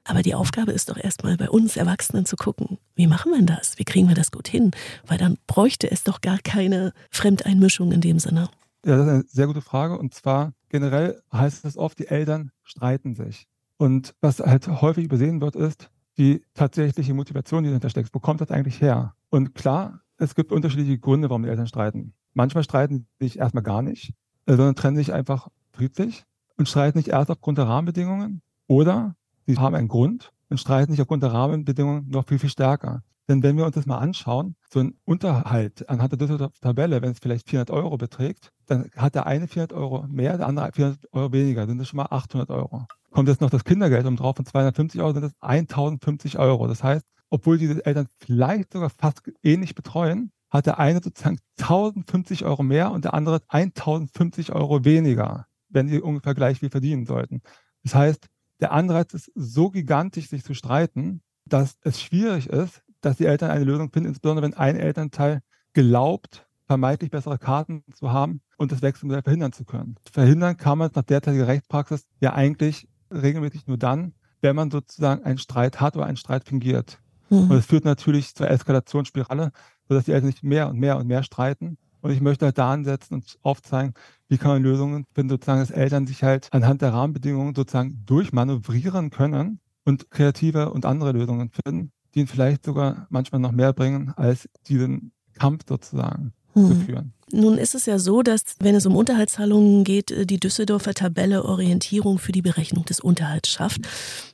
Aber 0.05 0.21
die 0.21 0.35
Aufgabe 0.35 0.71
ist 0.71 0.89
doch 0.89 0.97
erstmal 0.97 1.35
bei 1.35 1.49
uns 1.49 1.75
Erwachsenen 1.75 2.25
zu 2.25 2.37
gucken, 2.37 2.77
wie 2.95 3.07
machen 3.07 3.33
wir 3.33 3.41
das? 3.43 3.77
Wie 3.77 3.83
kriegen 3.83 4.07
wir 4.07 4.15
das 4.15 4.31
gut 4.31 4.47
hin? 4.47 4.71
Weil 5.05 5.17
dann 5.17 5.37
bräuchte 5.47 5.91
es 5.91 6.03
doch 6.03 6.21
gar 6.21 6.39
keine 6.39 6.93
Fremdeinmischung 7.11 7.91
in 7.91 7.99
dem 7.99 8.19
Sinne. 8.19 8.49
Ja, 8.85 8.95
das 8.95 9.05
ist 9.05 9.11
eine 9.11 9.23
sehr 9.27 9.47
gute 9.47 9.61
Frage. 9.61 9.97
Und 9.97 10.13
zwar 10.13 10.53
generell 10.69 11.21
heißt 11.33 11.65
es 11.65 11.77
oft, 11.77 11.99
die 11.99 12.07
Eltern 12.07 12.51
streiten 12.63 13.15
sich. 13.15 13.47
Und 13.77 14.15
was 14.21 14.39
halt 14.39 14.67
häufig 14.67 15.03
übersehen 15.03 15.41
wird, 15.41 15.57
ist, 15.57 15.89
die 16.17 16.43
tatsächliche 16.53 17.13
Motivation, 17.13 17.63
die 17.63 17.69
dahinter 17.69 17.89
steckt. 17.89 18.13
Wo 18.13 18.19
kommt 18.19 18.41
das 18.41 18.51
eigentlich 18.51 18.81
her? 18.81 19.13
Und 19.29 19.55
klar, 19.55 20.01
es 20.17 20.35
gibt 20.35 20.51
unterschiedliche 20.51 20.97
Gründe, 20.97 21.29
warum 21.29 21.43
die 21.43 21.49
Eltern 21.49 21.67
streiten. 21.67 22.13
Manchmal 22.33 22.63
streiten 22.63 23.07
sie 23.19 23.27
sich 23.27 23.39
erstmal 23.39 23.63
gar 23.63 23.81
nicht, 23.81 24.13
sondern 24.45 24.75
trennen 24.75 24.97
sich 24.97 25.13
einfach 25.13 25.49
friedlich 25.71 26.23
und 26.57 26.67
streiten 26.67 26.97
nicht 26.97 27.09
erst 27.09 27.29
aufgrund 27.29 27.57
der 27.57 27.67
Rahmenbedingungen 27.67 28.41
oder 28.67 29.15
sie 29.45 29.57
haben 29.57 29.75
einen 29.75 29.87
Grund 29.87 30.33
und 30.49 30.59
streiten 30.59 30.91
sich 30.91 31.01
aufgrund 31.01 31.23
der 31.23 31.33
Rahmenbedingungen 31.33 32.09
noch 32.09 32.27
viel, 32.27 32.39
viel 32.39 32.49
stärker. 32.49 33.03
Denn 33.27 33.43
wenn 33.43 33.57
wir 33.57 33.65
uns 33.65 33.75
das 33.75 33.85
mal 33.85 33.97
anschauen, 33.97 34.55
so 34.69 34.79
ein 34.79 34.95
Unterhalt 35.03 35.87
anhand 35.89 36.13
der 36.13 36.17
Düsseldorfer 36.17 36.59
Tabelle, 36.61 37.01
wenn 37.01 37.11
es 37.11 37.19
vielleicht 37.19 37.49
400 37.49 37.71
Euro 37.71 37.97
beträgt, 37.97 38.53
dann 38.67 38.89
hat 38.95 39.15
der 39.15 39.27
eine 39.27 39.47
400 39.47 39.73
Euro 39.73 40.05
mehr, 40.07 40.37
der 40.37 40.47
andere 40.47 40.71
400 40.71 41.13
Euro 41.13 41.33
weniger, 41.33 41.67
sind 41.67 41.77
das 41.77 41.89
schon 41.89 41.97
mal 41.97 42.07
800 42.09 42.49
Euro. 42.49 42.85
Kommt 43.11 43.29
jetzt 43.29 43.41
noch 43.41 43.49
das 43.49 43.63
Kindergeld 43.63 44.05
um 44.05 44.15
drauf 44.15 44.35
von 44.35 44.45
250 44.45 45.01
Euro, 45.01 45.13
sind 45.13 45.23
das 45.23 45.33
1050 45.39 46.39
Euro. 46.39 46.67
Das 46.67 46.83
heißt, 46.83 47.05
obwohl 47.29 47.57
diese 47.57 47.85
Eltern 47.85 48.07
vielleicht 48.19 48.73
sogar 48.73 48.89
fast 48.89 49.21
ähnlich 49.43 49.75
betreuen, 49.75 50.31
hat 50.49 50.65
der 50.65 50.79
eine 50.79 51.01
sozusagen 51.01 51.39
1050 51.59 52.45
Euro 52.45 52.63
mehr 52.63 52.91
und 52.91 53.05
der 53.05 53.13
andere 53.13 53.41
1050 53.47 54.53
Euro 54.53 54.85
weniger, 54.85 55.45
wenn 55.69 55.87
sie 55.87 56.01
ungefähr 56.01 56.35
gleich 56.35 56.59
viel 56.59 56.69
verdienen 56.69 57.05
sollten. 57.05 57.41
Das 57.83 57.95
heißt, 57.95 58.27
der 58.59 58.71
Anreiz 58.71 59.13
ist 59.13 59.31
so 59.35 59.69
gigantisch, 59.69 60.29
sich 60.29 60.43
zu 60.43 60.53
streiten, 60.53 61.21
dass 61.45 61.77
es 61.81 62.01
schwierig 62.01 62.47
ist, 62.47 62.81
dass 63.01 63.17
die 63.17 63.25
Eltern 63.25 63.51
eine 63.51 63.63
Lösung 63.63 63.91
finden, 63.91 64.09
insbesondere 64.09 64.45
wenn 64.45 64.53
ein 64.53 64.75
Elternteil 64.75 65.41
glaubt, 65.73 66.47
vermeintlich 66.65 67.11
bessere 67.11 67.37
Karten 67.37 67.83
zu 67.93 68.11
haben 68.11 68.41
und 68.57 68.71
das 68.71 68.81
Wechselmodell 68.81 69.21
verhindern 69.21 69.53
zu 69.53 69.63
können. 69.63 69.95
Verhindern 70.11 70.57
kann 70.57 70.77
man 70.77 70.91
nach 70.93 71.03
derzeitiger 71.03 71.47
Rechtspraxis 71.47 72.07
ja 72.19 72.33
eigentlich 72.33 72.87
regelmäßig 73.11 73.67
nur 73.67 73.77
dann, 73.77 74.13
wenn 74.41 74.55
man 74.55 74.71
sozusagen 74.71 75.23
einen 75.23 75.37
Streit 75.37 75.81
hat 75.81 75.95
oder 75.95 76.05
einen 76.05 76.17
Streit 76.17 76.43
fingiert. 76.47 76.99
Mhm. 77.29 77.51
Und 77.51 77.57
es 77.57 77.65
führt 77.65 77.85
natürlich 77.85 78.35
zur 78.35 78.49
Eskalationsspirale, 78.49 79.51
sodass 79.87 80.05
die 80.05 80.11
Eltern 80.11 80.31
sich 80.31 80.43
mehr 80.43 80.69
und 80.69 80.79
mehr 80.79 80.97
und 80.97 81.07
mehr 81.07 81.23
streiten. 81.23 81.77
Und 82.01 82.11
ich 82.11 82.21
möchte 82.21 82.45
halt 82.45 82.57
da 82.57 82.71
ansetzen 82.71 83.15
und 83.15 83.37
aufzeigen, 83.41 83.93
wie 84.29 84.37
kann 84.37 84.51
man 84.51 84.63
Lösungen 84.63 85.05
finden, 85.13 85.29
sozusagen, 85.29 85.59
dass 85.59 85.71
Eltern 85.71 86.07
sich 86.07 86.23
halt 86.23 86.47
anhand 86.51 86.81
der 86.81 86.93
Rahmenbedingungen 86.93 87.55
sozusagen 87.55 88.03
durchmanövrieren 88.05 89.09
können 89.09 89.59
und 89.83 90.11
kreative 90.11 90.71
und 90.71 90.85
andere 90.85 91.11
Lösungen 91.11 91.49
finden, 91.49 91.91
die 92.13 92.19
ihnen 92.19 92.27
vielleicht 92.27 92.65
sogar 92.65 93.07
manchmal 93.09 93.41
noch 93.41 93.51
mehr 93.51 93.73
bringen 93.73 94.13
als 94.15 94.47
diesen 94.67 95.11
Kampf 95.33 95.63
sozusagen 95.67 96.33
mhm. 96.53 96.67
zu 96.67 96.75
führen. 96.75 97.13
Nun 97.31 97.57
ist 97.57 97.75
es 97.75 97.85
ja 97.85 97.99
so, 97.99 98.21
dass, 98.21 98.43
wenn 98.59 98.73
es 98.73 98.85
um 98.85 98.95
Unterhaltszahlungen 98.95 99.83
geht, 99.83 100.11
äh, 100.11 100.25
die 100.25 100.39
Düsseldorfer 100.39 100.93
Tabelle 100.93 101.43
Orientierung 101.43 102.19
für 102.19 102.31
die 102.31 102.41
Berechnung 102.41 102.85
des 102.85 103.01
Unterhalts 103.01 103.49
schafft. 103.49 103.81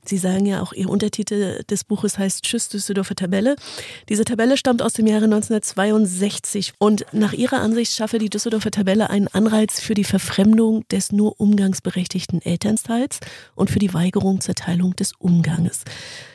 Sie 0.05 0.19
sagen 0.19 0.45
ja 0.45 0.61
auch, 0.61 0.73
Ihr 0.73 0.89
Untertitel 0.89 1.63
des 1.63 1.85
Buches 1.85 2.19
heißt 2.19 2.43
Tschüss 2.43 2.69
Düsseldorfer 2.69 3.15
Tabelle. 3.15 3.55
Diese 4.09 4.25
Tabelle 4.25 4.57
stammt 4.57 4.83
aus 4.83 4.93
dem 4.93 5.07
Jahre 5.07 5.25
1962 5.25 6.73
und 6.77 7.05
nach 7.13 7.33
Ihrer 7.33 7.61
Ansicht 7.61 7.93
schaffe 7.93 8.19
die 8.19 8.29
Düsseldorfer 8.29 8.69
Tabelle 8.69 9.09
einen 9.09 9.27
Anreiz 9.27 9.79
für 9.79 9.95
die 9.95 10.03
Verfremdung 10.03 10.87
des 10.89 11.11
nur 11.11 11.39
umgangsberechtigten 11.39 12.43
Elternteils 12.43 13.21
und 13.55 13.71
für 13.71 13.79
die 13.79 13.93
Weigerung 13.95 14.39
zur 14.39 14.53
Teilung 14.53 14.95
des 14.95 15.13
Umganges. 15.13 15.83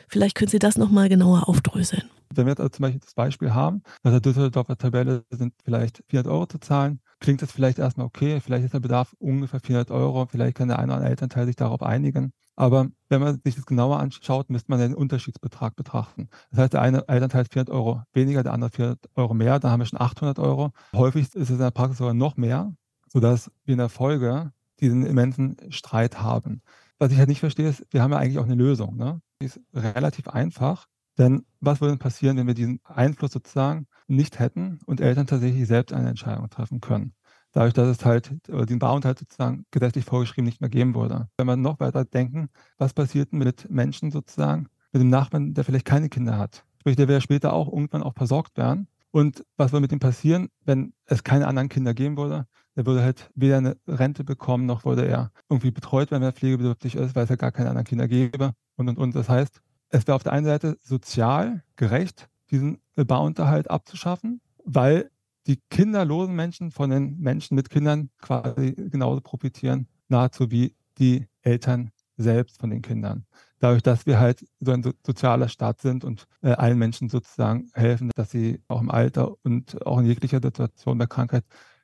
Vielleicht 0.09 0.35
können 0.35 0.49
Sie 0.49 0.59
das 0.59 0.77
nochmal 0.77 1.07
genauer 1.07 1.47
aufdröseln. 1.47 2.09
Wenn 2.33 2.45
wir 2.45 2.55
jetzt 2.57 2.75
zum 2.75 2.83
Beispiel 2.83 2.99
das 2.99 3.13
Beispiel 3.13 3.53
haben, 3.53 3.81
dass 4.03 4.11
der 4.11 4.21
Düsseldorfer 4.21 4.77
Tabelle 4.77 5.23
sind 5.29 5.53
vielleicht 5.63 6.03
400 6.09 6.31
Euro 6.31 6.45
zu 6.47 6.59
zahlen, 6.59 6.99
klingt 7.19 7.41
das 7.41 7.51
vielleicht 7.51 7.79
erstmal 7.79 8.05
okay, 8.05 8.39
vielleicht 8.39 8.65
ist 8.65 8.73
der 8.73 8.79
Bedarf 8.79 9.15
ungefähr 9.19 9.59
400 9.59 9.91
Euro, 9.91 10.25
vielleicht 10.25 10.57
kann 10.57 10.67
der 10.67 10.79
eine 10.79 10.87
oder 10.87 10.95
andere 10.95 11.09
Elternteil 11.11 11.45
sich 11.45 11.55
darauf 11.55 11.81
einigen. 11.81 12.33
Aber 12.55 12.87
wenn 13.07 13.21
man 13.21 13.39
sich 13.43 13.55
das 13.55 13.65
genauer 13.65 13.99
anschaut, 13.99 14.49
müsste 14.49 14.69
man 14.69 14.79
den 14.79 14.93
Unterschiedsbetrag 14.93 15.75
betrachten. 15.75 16.27
Das 16.51 16.59
heißt, 16.59 16.73
der 16.73 16.81
eine 16.81 17.07
Elternteil 17.07 17.43
ist 17.43 17.53
400 17.53 17.73
Euro 17.73 18.01
weniger, 18.13 18.43
der 18.43 18.53
andere 18.53 18.71
400 18.71 19.09
Euro 19.15 19.33
mehr, 19.33 19.59
dann 19.59 19.71
haben 19.71 19.79
wir 19.79 19.85
schon 19.85 20.01
800 20.01 20.39
Euro. 20.39 20.71
Häufig 20.93 21.23
ist 21.23 21.35
es 21.35 21.49
in 21.51 21.59
der 21.59 21.71
Praxis 21.71 21.99
sogar 21.99 22.13
noch 22.13 22.35
mehr, 22.35 22.73
sodass 23.07 23.51
wir 23.63 23.73
in 23.73 23.79
der 23.79 23.89
Folge 23.89 24.51
diesen 24.79 25.05
immensen 25.05 25.57
Streit 25.69 26.21
haben. 26.21 26.61
Was 26.99 27.11
ich 27.11 27.17
halt 27.17 27.29
nicht 27.29 27.39
verstehe, 27.39 27.69
ist, 27.69 27.85
wir 27.91 28.03
haben 28.03 28.11
ja 28.11 28.17
eigentlich 28.17 28.39
auch 28.39 28.45
eine 28.45 28.55
Lösung. 28.55 28.97
Ne? 28.97 29.21
Die 29.41 29.45
ist 29.45 29.59
relativ 29.73 30.27
einfach. 30.27 30.87
Denn 31.17 31.45
was 31.59 31.81
würde 31.81 31.97
passieren, 31.97 32.37
wenn 32.37 32.47
wir 32.47 32.53
diesen 32.53 32.79
Einfluss 32.83 33.31
sozusagen 33.31 33.87
nicht 34.07 34.39
hätten 34.39 34.79
und 34.85 35.01
Eltern 35.01 35.27
tatsächlich 35.27 35.67
selbst 35.67 35.93
eine 35.93 36.09
Entscheidung 36.09 36.49
treffen 36.49 36.81
können? 36.81 37.13
Dadurch, 37.51 37.73
dass 37.73 37.87
es 37.87 38.05
halt 38.05 38.31
den 38.47 38.79
Barunterhalt 38.79 39.19
sozusagen 39.19 39.65
gesetzlich 39.71 40.05
vorgeschrieben 40.05 40.45
nicht 40.45 40.61
mehr 40.61 40.69
geben 40.69 40.93
würde. 40.93 41.29
Wenn 41.35 41.47
wir 41.47 41.55
noch 41.55 41.79
weiter 41.79 42.05
denken, 42.05 42.49
was 42.77 42.93
passiert 42.93 43.33
mit 43.33 43.69
Menschen 43.71 44.11
sozusagen, 44.11 44.67
mit 44.91 45.01
dem 45.01 45.09
Nachbarn, 45.09 45.53
der 45.53 45.63
vielleicht 45.63 45.85
keine 45.85 46.09
Kinder 46.09 46.37
hat? 46.37 46.63
Sprich, 46.79 46.95
der 46.95 47.07
wäre 47.07 47.21
später 47.21 47.53
auch 47.53 47.67
irgendwann 47.67 48.03
auch 48.03 48.13
versorgt 48.13 48.57
werden. 48.57 48.87
Und 49.11 49.43
was 49.57 49.71
würde 49.71 49.81
mit 49.81 49.91
ihm 49.91 49.99
passieren, 49.99 50.49
wenn 50.63 50.93
es 51.05 51.23
keine 51.23 51.47
anderen 51.47 51.69
Kinder 51.69 51.93
geben 51.93 52.17
würde? 52.17 52.45
Der 52.75 52.85
würde 52.85 53.03
halt 53.03 53.29
weder 53.35 53.57
eine 53.57 53.77
Rente 53.87 54.23
bekommen, 54.23 54.65
noch 54.65 54.85
würde 54.85 55.05
er 55.05 55.31
irgendwie 55.49 55.71
betreut 55.71 56.11
werden, 56.11 56.21
wenn 56.21 56.29
er 56.29 56.33
pflegebedürftig 56.33 56.95
ist, 56.95 57.15
weil 57.15 57.23
es 57.23 57.29
ja 57.29 57.35
gar 57.35 57.51
keine 57.51 57.69
anderen 57.69 57.85
Kinder 57.85 58.07
gäbe 58.07 58.53
und 58.75 58.87
und 58.89 58.97
und. 58.97 59.15
Das 59.15 59.27
heißt, 59.27 59.61
es 59.89 60.07
wäre 60.07 60.15
auf 60.15 60.23
der 60.23 60.33
einen 60.33 60.45
Seite 60.45 60.77
sozial 60.81 61.63
gerecht, 61.75 62.29
diesen 62.51 62.79
Barunterhalt 62.95 63.69
abzuschaffen, 63.69 64.41
weil 64.63 65.09
die 65.47 65.59
kinderlosen 65.69 66.35
Menschen 66.35 66.71
von 66.71 66.89
den 66.89 67.19
Menschen 67.19 67.55
mit 67.55 67.69
Kindern 67.69 68.09
quasi 68.19 68.73
genauso 68.73 69.21
profitieren, 69.21 69.87
nahezu 70.07 70.51
wie 70.51 70.75
die 70.99 71.27
Eltern 71.41 71.91
selbst 72.17 72.59
von 72.59 72.69
den 72.69 72.81
Kindern. 72.81 73.25
Dadurch, 73.59 73.81
dass 73.81 74.05
wir 74.05 74.19
halt 74.19 74.45
so 74.59 74.71
ein 74.71 74.83
sozialer 75.05 75.47
Staat 75.47 75.81
sind 75.81 76.03
und 76.03 76.27
äh, 76.41 76.51
allen 76.51 76.77
Menschen 76.77 77.09
sozusagen 77.09 77.69
helfen, 77.73 78.11
dass 78.15 78.31
sie 78.31 78.61
auch 78.67 78.81
im 78.81 78.91
Alter 78.91 79.35
und 79.43 79.85
auch 79.85 79.99
in 79.99 80.05
jeglicher 80.05 80.39
Situation 80.41 80.97
bei 80.97 81.07
Krankheit 81.07 81.43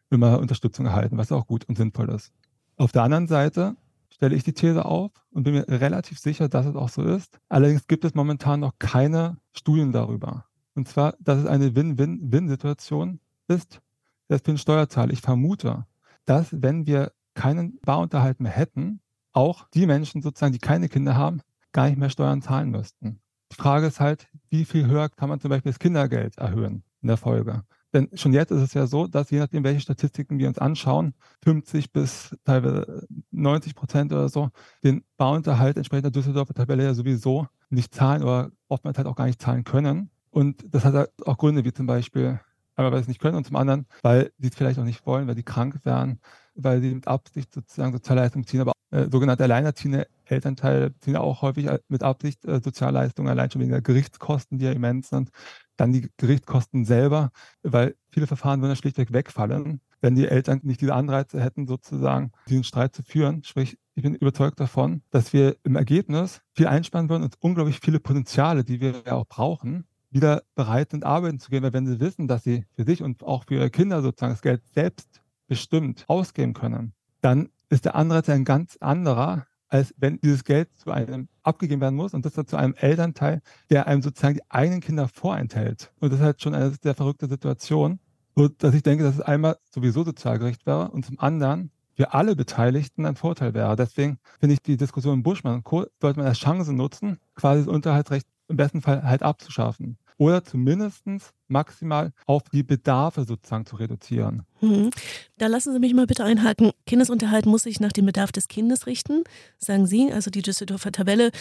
immer 0.10 0.40
Unterstützung 0.40 0.86
erhalten, 0.86 1.18
was 1.18 1.32
auch 1.32 1.48
gut 1.48 1.66
und 1.66 1.78
sinnvoll 1.78 2.10
ist. 2.10 2.32
Auf 2.78 2.92
der 2.92 3.04
anderen 3.04 3.28
Seite 3.28 3.76
stelle 4.10 4.36
ich 4.36 4.44
die 4.44 4.54
These 4.54 4.86
auf 4.86 5.12
und 5.32 5.44
bin 5.44 5.54
mir 5.54 5.68
relativ 5.68 6.20
sicher, 6.20 6.48
dass 6.48 6.66
es 6.66 6.76
auch 6.76 6.90
so 6.90 7.04
ist. 7.04 7.40
Allerdings 7.50 7.88
gibt 7.88 8.06
es 8.06 8.16
momentan 8.16 8.60
noch 8.62 8.74
keine 8.80 9.38
Studien 9.52 9.92
darüber. 9.92 10.46
Und 10.74 10.88
zwar, 10.88 11.16
dass 11.20 11.40
es 11.40 11.46
eine 11.46 11.76
Win-Win-Win-Situation 11.76 13.20
ist, 13.48 13.82
das 14.28 14.44
den 14.44 14.58
Steuerzahler. 14.58 15.14
Ich 15.14 15.22
vermute, 15.22 15.86
dass 16.26 16.62
wenn 16.62 16.88
wir 16.88 17.12
keinen 17.34 17.80
Barunterhalt 17.82 18.40
mehr 18.40 18.52
hätten, 18.52 19.02
auch 19.34 19.68
die 19.74 19.86
Menschen 19.86 20.22
sozusagen, 20.22 20.54
die 20.54 20.60
keine 20.60 20.90
Kinder 20.90 21.16
haben, 21.16 21.42
gar 21.72 21.88
nicht 21.88 21.98
mehr 21.98 22.10
Steuern 22.10 22.42
zahlen 22.42 22.72
müssten. 22.72 23.20
Die 23.52 23.56
Frage 23.56 23.88
ist 23.88 24.00
halt, 24.00 24.28
wie 24.50 24.66
viel 24.66 24.88
höher 24.88 25.10
kann 25.10 25.30
man 25.30 25.40
zum 25.40 25.50
Beispiel 25.50 25.72
das 25.72 25.80
Kindergeld 25.80 26.38
erhöhen 26.38 26.84
in 27.02 27.10
der 27.10 27.18
Folge? 27.18 27.64
Denn 27.96 28.10
schon 28.14 28.34
jetzt 28.34 28.52
ist 28.52 28.62
es 28.62 28.74
ja 28.74 28.88
so, 28.88 29.08
dass 29.08 29.30
je 29.30 29.40
nachdem, 29.40 29.64
welche 29.64 29.80
Statistiken 29.80 30.38
wir 30.38 30.50
uns 30.50 30.60
anschauen, 30.60 31.14
50 31.46 31.94
bis 31.94 32.36
teilweise 32.44 33.08
90 33.32 33.74
Prozent 33.74 34.12
oder 34.12 34.28
so, 34.28 34.50
den 34.84 35.06
Bauunterhalt 35.16 35.78
entsprechend 35.78 36.04
der 36.04 36.12
Düsseldorfer 36.12 36.54
Tabelle 36.54 36.84
ja 36.84 36.94
sowieso 36.94 37.48
nicht 37.70 37.96
zahlen 37.96 38.22
oder 38.22 38.52
oftmals 38.68 38.98
halt 38.98 39.08
auch 39.08 39.16
gar 39.16 39.28
nicht 39.28 39.42
zahlen 39.42 39.64
können. 39.64 40.10
Und 40.30 40.66
das 40.70 40.84
hat 40.84 40.94
halt 40.94 41.10
auch 41.25 41.38
Gründe, 41.38 41.64
wie 41.64 41.72
zum 41.72 41.86
Beispiel, 41.86 42.42
einmal, 42.75 42.92
weil 42.92 43.00
sie 43.00 43.04
es 43.04 43.08
nicht 43.08 43.22
können 43.22 43.38
und 43.38 43.48
zum 43.48 43.56
anderen, 43.56 43.86
weil 44.02 44.34
sie 44.40 44.50
es 44.50 44.56
vielleicht 44.56 44.78
auch 44.78 44.84
nicht 44.84 45.06
wollen, 45.06 45.25
weil 45.30 45.38
sie 45.38 45.44
krank 45.44 45.80
wären, 45.86 46.20
weil 46.54 46.82
sie 46.82 46.94
mit 46.94 47.08
Absicht 47.08 47.54
sozusagen 47.54 47.94
Sozialleistungen 47.94 48.46
ziehen, 48.46 48.60
aber 48.60 48.74
äh, 48.92 49.10
sogenannte 49.10 49.44
alleinerziehende 49.44 50.08
Elternteile 50.25 50.94
ziehen 51.00 51.16
auch 51.16 51.42
häufig 51.42 51.68
äh, 51.68 51.80
mit 51.88 52.04
Absicht 52.04 52.46
äh, 52.46 52.60
Sozialleistungen, 52.62 53.30
allein 53.30 53.50
schon 53.50 53.62
wegen 53.62 53.72
der 53.72 53.82
Gerichtskosten, 53.82 54.58
die 54.58 54.66
ja 54.66 54.72
immens 54.72 55.10
sind. 55.10 55.30
Dann 55.77 55.91
die 55.91 56.10
Gerichtskosten 56.17 56.86
selber, 56.86 57.32
weil 57.63 57.96
viele 58.10 58.27
Verfahren 58.27 58.62
würden 58.62 58.72
ja 58.72 58.75
schlichtweg 58.75 59.12
wegfallen, 59.13 59.82
wenn 60.01 60.15
die 60.15 60.27
Eltern 60.27 60.62
nicht 60.63 60.82
diese 60.82 60.94
Anreize 60.94 61.41
hätten, 61.41 61.67
sozusagen 61.67 62.32
diesen 62.48 62.63
Streit 62.63 62.96
zu 62.96 63.03
führen. 63.03 63.44
Sprich, 63.44 63.77
ich 63.96 64.03
bin 64.03 64.15
überzeugt 64.15 64.60
davon, 64.60 65.01
dass 65.10 65.34
wir 65.34 65.58
im 65.63 65.75
Ergebnis 65.75 66.41
viel 66.53 66.67
einsparen 66.67 67.10
würden 67.10 67.24
und 67.24 67.36
unglaublich 67.39 67.79
viele 67.82 68.00
Potenziale, 68.00 68.63
die 68.63 68.82
wir 68.82 69.03
ja 69.05 69.13
auch 69.13 69.27
brauchen, 69.27 69.86
wieder 70.12 70.44
bereit 70.55 70.91
sind, 70.91 71.05
arbeiten 71.05 71.39
zu 71.39 71.50
gehen. 71.50 71.63
Weil 71.63 71.74
wenn 71.74 71.88
sie 71.88 72.00
wissen, 72.00 72.27
dass 72.27 72.44
sie 72.44 72.65
für 72.75 72.84
sich 72.84 73.01
und 73.01 73.24
auch 73.24 73.46
für 73.46 73.55
ihre 73.55 73.70
Kinder 73.70 74.01
sozusagen 74.01 74.34
das 74.34 74.41
Geld 74.41 74.62
selbst 74.74 75.22
bestimmt 75.48 76.05
ausgeben 76.08 76.53
können, 76.53 76.94
dann 77.22 77.50
ist 77.70 77.86
der 77.86 77.96
Anreiz 77.96 78.29
ein 78.29 78.46
ganz 78.46 78.77
anderer, 78.77 79.48
als 79.75 79.94
wenn 79.98 80.20
dieses 80.22 80.46
Geld 80.46 80.70
zu 80.77 80.89
einem 80.91 81.27
abgegeben 81.44 81.82
werden 81.82 81.96
muss 81.96 82.13
und 82.13 82.25
das 82.25 82.34
zu 82.34 82.55
einem 82.55 82.75
Elternteil, 82.75 83.41
der 83.70 83.88
einem 83.88 84.01
sozusagen 84.01 84.36
die 84.36 84.50
eigenen 84.50 84.79
Kinder 84.79 85.10
vorenthält. 85.10 85.91
Und 86.00 86.13
das 86.13 86.20
ist 86.20 86.25
halt 86.25 86.41
schon 86.41 86.55
eine 86.55 86.74
sehr 86.82 86.96
verrückte 86.96 87.27
Situation, 87.27 88.00
so 88.36 88.48
dass 88.48 88.74
ich 88.74 88.84
denke, 88.84 89.03
dass 89.03 89.15
es 89.15 89.22
einmal 89.22 89.58
sowieso 89.70 90.05
sozial 90.05 90.39
gerecht 90.39 90.65
wäre 90.65 90.91
und 90.91 91.05
zum 91.05 91.20
anderen 91.20 91.72
für 91.98 92.13
alle 92.13 92.38
Beteiligten 92.38 93.05
ein 93.05 93.17
Vorteil 93.17 93.53
wäre. 93.53 93.75
Deswegen 93.75 94.17
finde 94.39 94.53
ich 94.53 94.62
die 94.62 94.77
Diskussion 94.77 95.24
Buschmann 95.24 95.55
und 95.55 95.63
Co. 95.65 95.86
sollte 96.00 96.20
man 96.20 96.27
als 96.27 96.39
Chance 96.39 96.72
nutzen, 96.72 97.20
quasi 97.36 97.65
das 97.65 97.74
Unterhaltsrecht 97.74 98.27
im 98.48 98.55
besten 98.55 98.82
Fall 98.82 99.03
halt 99.03 99.24
abzuschaffen 99.24 99.98
oder 100.17 100.43
zumindest 100.43 101.03
maximal 101.48 102.12
auf 102.25 102.43
die 102.51 102.63
Bedarfe 102.63 103.25
sozusagen 103.25 103.65
zu 103.65 103.75
reduzieren. 103.75 104.43
Mhm. 104.62 104.89
Da 105.38 105.48
lassen 105.48 105.74
Sie 105.74 105.79
mich 105.79 105.93
mal 105.93 106.07
bitte 106.07 106.24
einhaken. 106.24 106.72
Kindesunterhalt 106.86 107.45
muss 107.45 107.63
sich 107.63 107.79
nach 107.79 107.91
dem 107.91 108.05
Bedarf 108.05 108.31
des 108.31 108.48
Kindes 108.48 108.88
richten, 108.88 109.24
sagen 109.57 109.86
Sie. 109.86 110.12
Also 110.12 110.31
die 110.31 110.41
Düsseldorfer 110.41 110.91
Tabelle 110.91 111.31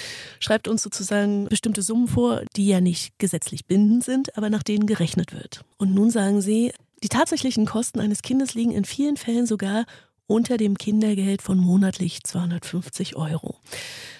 schreibt 0.40 0.68
uns 0.68 0.82
sozusagen 0.82 1.46
bestimmte 1.46 1.82
Summen 1.82 2.08
vor, 2.08 2.42
die 2.56 2.66
ja 2.66 2.80
nicht 2.80 3.18
gesetzlich 3.18 3.66
bindend 3.66 4.04
sind, 4.04 4.36
aber 4.36 4.50
nach 4.50 4.62
denen 4.62 4.86
gerechnet 4.86 5.32
wird. 5.32 5.64
Und 5.78 5.94
nun 5.94 6.10
sagen 6.10 6.40
Sie, 6.40 6.72
die 7.02 7.08
tatsächlichen 7.08 7.66
Kosten 7.66 8.00
eines 8.00 8.22
Kindes 8.22 8.54
liegen 8.54 8.72
in 8.72 8.84
vielen 8.84 9.16
Fällen 9.16 9.46
sogar 9.46 9.84
unter 10.26 10.56
dem 10.56 10.78
Kindergeld 10.78 11.42
von 11.42 11.58
monatlich 11.58 12.24
250 12.24 13.16
Euro. 13.16 13.56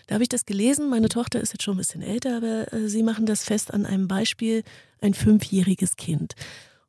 Da 0.06 0.14
habe 0.14 0.23
ich 0.23 0.28
das 0.28 0.46
gelesen. 0.46 0.88
Meine 0.88 1.08
Tochter 1.08 1.40
ist 1.40 1.52
jetzt 1.52 1.62
schon 1.62 1.75
ein 1.75 1.78
bisschen 1.78 2.02
älter, 2.02 2.37
aber 2.37 2.73
äh, 2.73 2.88
sie 2.88 3.02
machen 3.02 3.26
das 3.26 3.44
fest 3.44 3.73
an 3.73 3.87
einem 3.87 4.08
Beispiel, 4.08 4.62
ein 5.00 5.14
fünfjähriges 5.14 5.96
Kind. 5.96 6.34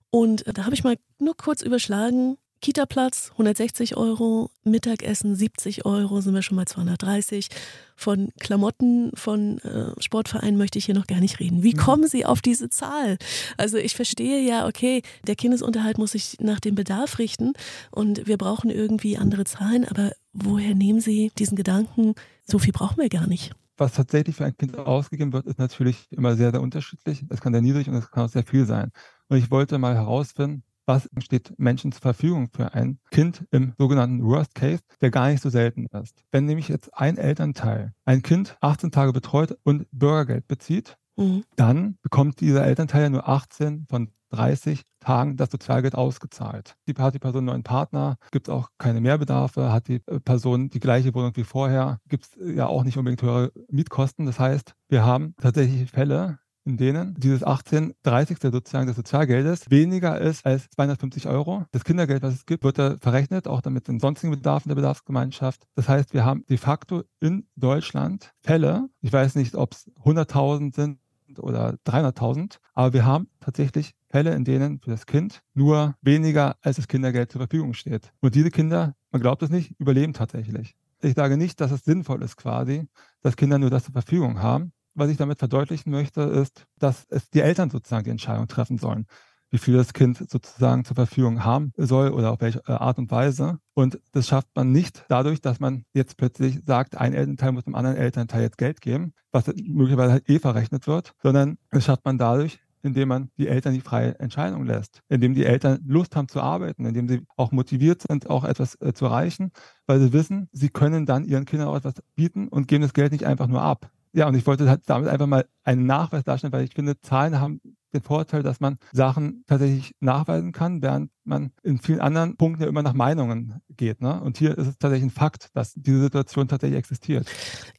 Und 0.10 0.48
äh, 0.48 0.54
da 0.54 0.66
habe 0.66 0.76
ich 0.76 0.84
mal 0.84 0.98
nur 1.20 1.36
kurz 1.36 1.62
überschlagen, 1.62 2.38
Kita-Platz 2.62 3.30
160 3.34 3.96
Euro, 3.96 4.50
Mittagessen 4.64 5.36
70 5.36 5.86
Euro, 5.86 6.22
sind 6.22 6.34
wir 6.34 6.42
schon 6.42 6.56
mal 6.56 6.66
230. 6.66 7.50
Von 7.96 8.30
Klamotten, 8.40 9.12
von 9.14 9.60
äh, 9.60 9.92
Sportvereinen 10.02 10.58
möchte 10.58 10.80
ich 10.80 10.86
hier 10.86 10.96
noch 10.96 11.06
gar 11.06 11.20
nicht 11.20 11.40
reden. 11.40 11.62
Wie 11.64 11.74
mhm. 11.74 11.78
kommen 11.78 12.08
Sie 12.08 12.26
auf 12.26 12.42
diese 12.42 12.70
Zahl? 12.70 13.18
Also 13.58 13.78
ich 13.78 13.96
verstehe 13.96 14.42
ja, 14.42 14.68
okay, 14.68 15.04
der 15.28 15.36
Kindesunterhalt 15.36 15.98
muss 15.98 16.14
sich 16.14 16.38
nach 16.40 16.60
dem 16.60 16.74
Bedarf 16.74 17.20
richten 17.20 17.54
und 17.92 18.26
wir 18.26 18.38
brauchen 18.38 18.72
irgendwie 18.72 19.18
andere 19.18 19.44
Zahlen, 19.44 19.86
aber 19.86 20.14
woher 20.34 20.74
nehmen 20.74 21.02
Sie 21.02 21.32
diesen 21.38 21.56
Gedanken, 21.56 22.16
so 22.46 22.60
viel 22.60 22.74
brauchen 22.74 22.98
wir 22.98 23.10
gar 23.10 23.28
nicht? 23.28 23.54
Was 23.78 23.94
tatsächlich 23.94 24.36
für 24.38 24.46
ein 24.46 24.56
Kind 24.56 24.78
ausgegeben 24.78 25.34
wird, 25.34 25.48
ist 25.48 25.60
natürlich 25.60 26.08
immer 26.12 26.36
sehr, 26.36 26.52
sehr 26.52 26.62
unterschiedlich. 26.62 27.26
Es 27.30 27.42
kann 27.42 27.54
sehr 27.54 27.62
niedrig 27.62 27.90
und 27.90 27.96
es 27.96 28.10
kann 28.10 28.26
auch 28.26 28.30
sehr 28.30 28.46
viel 28.46 28.66
sein. 28.66 28.92
Und 29.28 29.38
ich 29.38 29.52
wollte 29.52 29.78
mal 29.78 29.96
herausfinden, 29.96 30.64
was 30.86 31.10
steht 31.18 31.58
Menschen 31.58 31.92
zur 31.92 32.02
Verfügung 32.02 32.50
für 32.54 32.74
ein 32.74 33.00
Kind 33.12 33.46
im 33.52 33.74
sogenannten 33.78 34.24
Worst 34.24 34.56
Case, 34.56 34.82
der 35.02 35.10
gar 35.10 35.30
nicht 35.30 35.42
so 35.42 35.50
selten 35.50 35.88
ist. 35.88 36.24
Wenn 36.32 36.46
nämlich 36.46 36.68
jetzt 36.68 36.96
ein 36.96 37.18
Elternteil 37.18 37.94
ein 38.06 38.22
Kind 38.22 38.58
18 38.62 38.92
Tage 38.92 39.12
betreut 39.12 39.58
und 39.64 39.88
Bürgergeld 39.92 40.48
bezieht, 40.48 40.98
mhm. 41.16 41.44
dann 41.56 41.98
bekommt 42.02 42.40
dieser 42.40 42.66
Elternteil 42.66 43.04
ja 43.04 43.10
nur 43.10 43.28
18 43.28 43.88
von 43.90 44.12
30 44.32 44.84
Tagen 45.00 45.38
das 45.38 45.52
Sozialgeld 45.52 45.96
ausgezahlt. 45.96 46.76
Die, 46.88 46.94
hat 46.96 47.14
die 47.14 47.20
Person 47.20 47.40
einen 47.40 47.46
neuen 47.48 47.64
Partner, 47.64 48.18
gibt 48.32 48.48
es 48.48 48.54
auch 48.54 48.70
keine 48.78 49.02
Mehrbedarfe, 49.02 49.72
hat 49.72 49.88
die 49.88 50.02
äh, 50.08 50.20
Person 50.20 50.70
die 50.70 50.80
gleiche 50.80 51.14
Wohnung 51.14 51.32
wie 51.36 51.44
vorher, 51.44 52.00
gibt 52.10 52.26
es 52.26 52.56
ja 52.56 52.68
auch 52.68 52.84
nicht 52.84 52.98
unbedingt 52.98 53.22
höhere 53.22 53.52
Mietkosten. 53.70 54.26
Das 54.26 54.40
heißt, 54.40 54.74
wir 54.90 55.06
haben 55.06 55.36
tatsächlich 55.40 55.90
Fälle, 55.92 56.40
in 56.66 56.78
denen 56.78 57.14
dieses 57.16 57.44
18 57.44 57.94
30. 58.04 58.38
sozusagen 58.42 58.88
des 58.88 58.96
Sozialgeldes 58.96 59.70
weniger 59.70 60.20
ist 60.20 60.46
als 60.46 60.68
250 60.72 61.28
Euro. 61.28 61.66
Das 61.72 61.84
Kindergeld, 61.84 62.24
was 62.24 62.34
es 62.34 62.46
gibt, 62.46 62.64
wird 62.64 62.80
da 62.80 62.98
verrechnet, 63.00 63.48
auch 63.48 63.62
damit 63.62 63.88
den 63.88 64.00
sonstigen 64.00 64.32
Bedarfen 64.32 64.70
der 64.70 64.76
Bedarfsgemeinschaft. 64.76 65.68
Das 65.76 65.88
heißt, 65.88 66.14
wir 66.14 66.26
haben 66.26 66.44
de 66.50 66.58
facto 66.58 67.04
in 67.20 67.48
Deutschland 67.56 68.34
Fälle, 68.42 68.90
ich 69.02 69.14
weiß 69.14 69.36
nicht, 69.36 69.56
ob 69.56 69.74
es 69.74 69.92
100.000 70.04 70.76
sind 70.76 71.00
oder 71.40 71.76
300.000, 71.86 72.58
aber 72.74 72.94
wir 72.94 73.06
haben 73.06 73.30
tatsächlich 73.40 73.94
Fälle, 74.16 74.34
in 74.34 74.46
denen 74.46 74.80
für 74.80 74.92
das 74.92 75.06
Kind 75.06 75.42
nur 75.56 75.96
weniger 76.02 76.56
als 76.62 76.78
das 76.78 76.88
Kindergeld 76.88 77.34
zur 77.34 77.40
Verfügung 77.40 77.74
steht. 77.74 78.14
Und 78.22 78.34
diese 78.34 78.50
Kinder, 78.50 78.96
man 79.12 79.22
glaubt 79.22 79.44
es 79.44 79.50
nicht, 79.50 79.78
überleben 79.78 80.14
tatsächlich. 80.14 80.78
Ich 81.02 81.16
sage 81.16 81.36
nicht, 81.36 81.60
dass 81.60 81.72
es 81.72 81.84
sinnvoll 81.84 82.24
ist 82.24 82.38
quasi, 82.38 82.88
dass 83.24 83.36
Kinder 83.36 83.60
nur 83.60 83.70
das 83.70 83.84
zur 83.84 83.92
Verfügung 83.92 84.42
haben, 84.42 84.72
was 84.94 85.10
ich 85.10 85.18
damit 85.18 85.40
verdeutlichen 85.40 85.92
möchte, 85.92 86.22
ist, 86.22 86.66
dass 86.80 87.06
es 87.10 87.30
die 87.30 87.42
Eltern 87.42 87.70
sozusagen 87.70 88.06
die 88.06 88.12
Entscheidung 88.12 88.48
treffen 88.48 88.78
sollen, 88.78 89.06
wie 89.52 89.58
viel 89.58 89.76
das 89.76 89.92
Kind 89.92 90.18
sozusagen 90.18 90.86
zur 90.86 90.96
Verfügung 90.96 91.44
haben 91.44 91.74
soll 91.76 92.12
oder 92.12 92.32
auf 92.32 92.40
welche 92.40 92.60
äh, 92.68 92.72
Art 92.72 92.98
und 92.98 93.12
Weise. 93.12 93.60
Und 93.74 94.00
das 94.14 94.30
schafft 94.30 94.48
man 94.56 94.72
nicht 94.72 95.04
dadurch, 95.10 95.42
dass 95.42 95.60
man 95.60 95.84
jetzt 95.94 96.16
plötzlich 96.16 96.62
sagt, 96.66 96.96
ein 96.96 97.14
Elternteil 97.14 97.52
muss 97.52 97.66
dem 97.66 97.76
anderen 97.76 97.98
Elternteil 97.98 98.44
jetzt 98.44 98.58
Geld 98.58 98.80
geben, 98.80 99.14
was 99.34 99.48
möglicherweise 99.48 100.14
halt 100.14 100.30
eh 100.30 100.40
verrechnet 100.40 100.88
wird, 100.88 101.12
sondern 101.22 101.58
das 101.72 101.84
schafft 101.84 102.06
man 102.06 102.18
dadurch, 102.18 102.62
indem 102.86 103.10
man 103.10 103.30
die 103.38 103.48
Eltern 103.48 103.74
die 103.74 103.82
freie 103.82 104.18
Entscheidung 104.20 104.66
lässt, 104.66 105.02
indem 105.10 105.34
die 105.34 105.46
Eltern 105.46 105.80
Lust 105.86 106.16
haben 106.16 106.28
zu 106.28 106.42
arbeiten, 106.42 106.86
indem 106.86 107.08
sie 107.08 107.22
auch 107.36 107.52
motiviert 107.52 108.04
sind, 108.08 108.30
auch 108.30 108.44
etwas 108.44 108.80
äh, 108.82 108.94
zu 108.94 109.06
erreichen, 109.06 109.52
weil 109.88 110.00
sie 110.00 110.14
wissen, 110.14 110.50
sie 110.52 110.70
können 110.70 111.06
dann 111.06 111.26
ihren 111.26 111.46
Kindern 111.46 111.70
auch 111.70 111.76
etwas 111.76 111.96
bieten 112.16 112.48
und 112.48 112.68
geben 112.68 112.84
das 112.84 112.94
Geld 112.94 113.12
nicht 113.12 113.26
einfach 113.26 113.48
nur 113.48 113.62
ab. 113.62 113.90
Ja, 114.14 114.28
und 114.28 114.36
ich 114.36 114.48
wollte 114.48 114.70
halt 114.70 114.84
damit 114.86 115.10
einfach 115.10 115.28
mal 115.28 115.46
einen 115.64 115.86
Nachweis 115.86 116.24
darstellen, 116.24 116.54
weil 116.54 116.64
ich 116.64 116.74
finde, 116.74 117.00
Zahlen 117.02 117.40
haben 117.40 117.60
den 117.96 118.04
Vorteil, 118.04 118.44
dass 118.44 118.60
man 118.60 118.78
Sachen 118.92 119.44
tatsächlich 119.48 119.96
nachweisen 120.00 120.52
kann, 120.52 120.82
während 120.82 121.12
man 121.24 121.52
in 121.64 121.80
vielen 121.80 122.00
anderen 122.00 122.38
Punkten 122.38 122.62
ja 122.62 122.70
immer 122.70 122.84
nach 122.84 122.94
Meinungen 122.94 123.62
geht. 123.76 124.02
Ne? 124.02 124.22
Und 124.22 124.38
hier 124.38 124.58
ist 124.58 124.68
es 124.68 124.78
tatsächlich 124.78 125.12
ein 125.12 125.16
Fakt, 125.16 125.50
dass 125.54 125.74
diese 125.76 126.02
Situation 126.02 126.48
tatsächlich 126.48 126.78
existiert. 126.78 127.28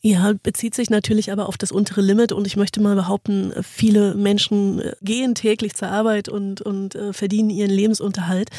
Ja, 0.00 0.32
bezieht 0.42 0.74
sich 0.74 0.90
natürlich 0.90 1.30
aber 1.32 1.48
auf 1.48 1.56
das 1.56 1.72
untere 1.72 2.00
Limit 2.00 2.32
und 2.32 2.46
ich 2.46 2.56
möchte 2.56 2.80
mal 2.80 2.96
behaupten, 2.96 3.52
viele 3.62 4.14
Menschen 4.14 4.80
äh, 4.80 4.92
gehen 5.02 5.34
täglich 5.34 5.74
zur 5.74 5.88
Arbeit 5.88 6.28
und, 6.28 6.60
und 6.60 6.94
äh, 6.94 7.12
verdienen 7.12 7.50
ihren 7.50 7.70
Lebensunterhalt. 7.70 8.50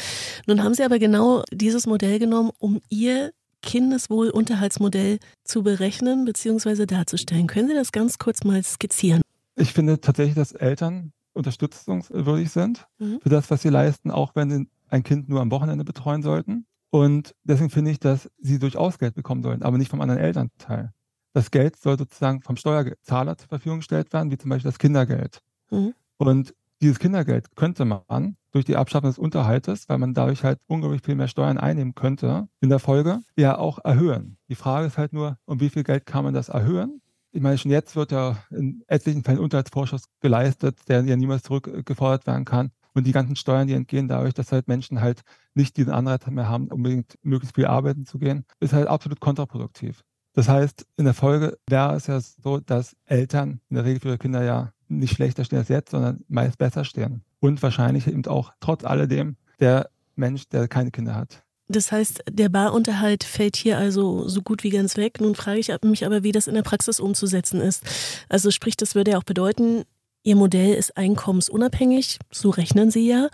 Nun 0.46 0.62
haben 0.62 0.74
sie 0.74 0.84
aber 0.84 0.98
genau 0.98 1.42
dieses 1.52 1.86
Modell 1.86 2.18
genommen, 2.18 2.50
um 2.58 2.80
ihr 2.88 3.32
Kindeswohlunterhaltsmodell 3.62 5.18
zu 5.44 5.62
berechnen 5.62 6.24
bzw. 6.24 6.86
darzustellen. 6.86 7.46
Können 7.46 7.68
Sie 7.68 7.74
das 7.74 7.92
ganz 7.92 8.18
kurz 8.18 8.44
mal 8.44 8.62
skizzieren? 8.62 9.22
Ich 9.56 9.72
finde 9.72 10.00
tatsächlich, 10.00 10.36
dass 10.36 10.52
Eltern 10.52 11.12
unterstützungswürdig 11.38 12.50
sind 12.50 12.86
mhm. 12.98 13.20
für 13.22 13.28
das, 13.28 13.50
was 13.50 13.62
sie 13.62 13.70
leisten, 13.70 14.10
auch 14.10 14.34
wenn 14.34 14.50
sie 14.50 14.68
ein 14.88 15.02
Kind 15.02 15.28
nur 15.28 15.40
am 15.40 15.50
Wochenende 15.50 15.84
betreuen 15.84 16.22
sollten. 16.22 16.66
Und 16.90 17.34
deswegen 17.44 17.70
finde 17.70 17.90
ich, 17.90 18.00
dass 18.00 18.30
sie 18.38 18.58
durchaus 18.58 18.98
Geld 18.98 19.14
bekommen 19.14 19.42
sollen, 19.42 19.62
aber 19.62 19.78
nicht 19.78 19.90
vom 19.90 20.00
anderen 20.00 20.20
Elternteil. 20.20 20.92
Das 21.34 21.50
Geld 21.50 21.76
soll 21.76 21.98
sozusagen 21.98 22.42
vom 22.42 22.56
Steuerzahler 22.56 23.36
zur 23.36 23.48
Verfügung 23.48 23.78
gestellt 23.78 24.12
werden, 24.12 24.30
wie 24.30 24.38
zum 24.38 24.50
Beispiel 24.50 24.70
das 24.70 24.78
Kindergeld. 24.78 25.42
Mhm. 25.70 25.94
Und 26.16 26.54
dieses 26.80 26.98
Kindergeld 26.98 27.54
könnte 27.56 27.84
man 27.84 28.36
durch 28.52 28.64
die 28.64 28.76
Abschaffung 28.76 29.10
des 29.10 29.18
Unterhaltes, 29.18 29.88
weil 29.88 29.98
man 29.98 30.14
dadurch 30.14 30.44
halt 30.44 30.58
unglaublich 30.66 31.02
viel 31.02 31.16
mehr 31.16 31.28
Steuern 31.28 31.58
einnehmen 31.58 31.94
könnte, 31.94 32.48
in 32.60 32.68
der 32.70 32.78
Folge 32.78 33.20
ja 33.36 33.58
auch 33.58 33.78
erhöhen. 33.84 34.38
Die 34.48 34.54
Frage 34.54 34.86
ist 34.86 34.96
halt 34.96 35.12
nur, 35.12 35.38
um 35.44 35.60
wie 35.60 35.68
viel 35.68 35.84
Geld 35.84 36.06
kann 36.06 36.24
man 36.24 36.34
das 36.34 36.48
erhöhen? 36.48 37.02
Ich 37.32 37.42
meine, 37.42 37.58
schon 37.58 37.70
jetzt 37.70 37.94
wird 37.94 38.12
ja 38.12 38.38
in 38.50 38.82
etlichen 38.86 39.22
Fällen 39.22 39.38
Unterhaltsvorschuss 39.38 40.04
geleistet, 40.20 40.78
der 40.88 41.04
ja 41.04 41.16
niemals 41.16 41.42
zurückgefordert 41.42 42.26
werden 42.26 42.44
kann. 42.44 42.70
Und 42.94 43.06
die 43.06 43.12
ganzen 43.12 43.36
Steuern, 43.36 43.68
die 43.68 43.74
entgehen 43.74 44.08
dadurch, 44.08 44.34
dass 44.34 44.50
halt 44.50 44.66
Menschen 44.66 45.00
halt 45.00 45.20
nicht 45.54 45.76
diesen 45.76 45.92
Anreiz 45.92 46.26
mehr 46.26 46.48
haben, 46.48 46.68
unbedingt 46.68 47.18
möglichst 47.22 47.54
viel 47.54 47.66
arbeiten 47.66 48.06
zu 48.06 48.18
gehen, 48.18 48.44
ist 48.60 48.72
halt 48.72 48.88
absolut 48.88 49.20
kontraproduktiv. 49.20 50.02
Das 50.32 50.48
heißt, 50.48 50.86
in 50.96 51.04
der 51.04 51.14
Folge 51.14 51.58
wäre 51.68 51.94
es 51.94 52.06
ja 52.06 52.20
so, 52.20 52.58
dass 52.58 52.96
Eltern 53.04 53.60
in 53.68 53.76
der 53.76 53.84
Regel 53.84 54.00
für 54.00 54.08
ihre 54.08 54.18
Kinder 54.18 54.42
ja 54.42 54.72
nicht 54.88 55.14
schlechter 55.14 55.44
stehen 55.44 55.58
als 55.58 55.68
jetzt, 55.68 55.90
sondern 55.90 56.24
meist 56.28 56.58
besser 56.58 56.84
stehen. 56.84 57.22
Und 57.40 57.62
wahrscheinlich 57.62 58.06
eben 58.06 58.24
auch 58.26 58.52
trotz 58.60 58.84
alledem 58.84 59.36
der 59.60 59.90
Mensch, 60.16 60.48
der 60.48 60.66
keine 60.66 60.90
Kinder 60.90 61.14
hat. 61.14 61.44
Das 61.68 61.92
heißt, 61.92 62.24
der 62.30 62.48
Barunterhalt 62.48 63.24
fällt 63.24 63.56
hier 63.56 63.76
also 63.76 64.26
so 64.26 64.40
gut 64.40 64.64
wie 64.64 64.70
ganz 64.70 64.96
weg. 64.96 65.20
Nun 65.20 65.34
frage 65.34 65.60
ich 65.60 65.70
mich 65.82 66.06
aber, 66.06 66.22
wie 66.22 66.32
das 66.32 66.46
in 66.46 66.54
der 66.54 66.62
Praxis 66.62 66.98
umzusetzen 66.98 67.60
ist. 67.60 67.84
Also 68.28 68.50
sprich, 68.50 68.76
das 68.76 68.94
würde 68.94 69.12
ja 69.12 69.18
auch 69.18 69.24
bedeuten, 69.24 69.84
Ihr 70.24 70.34
Modell 70.34 70.74
ist 70.74 70.96
einkommensunabhängig, 70.96 72.18
so 72.32 72.50
rechnen 72.50 72.90
Sie 72.90 73.08
ja. 73.08 73.28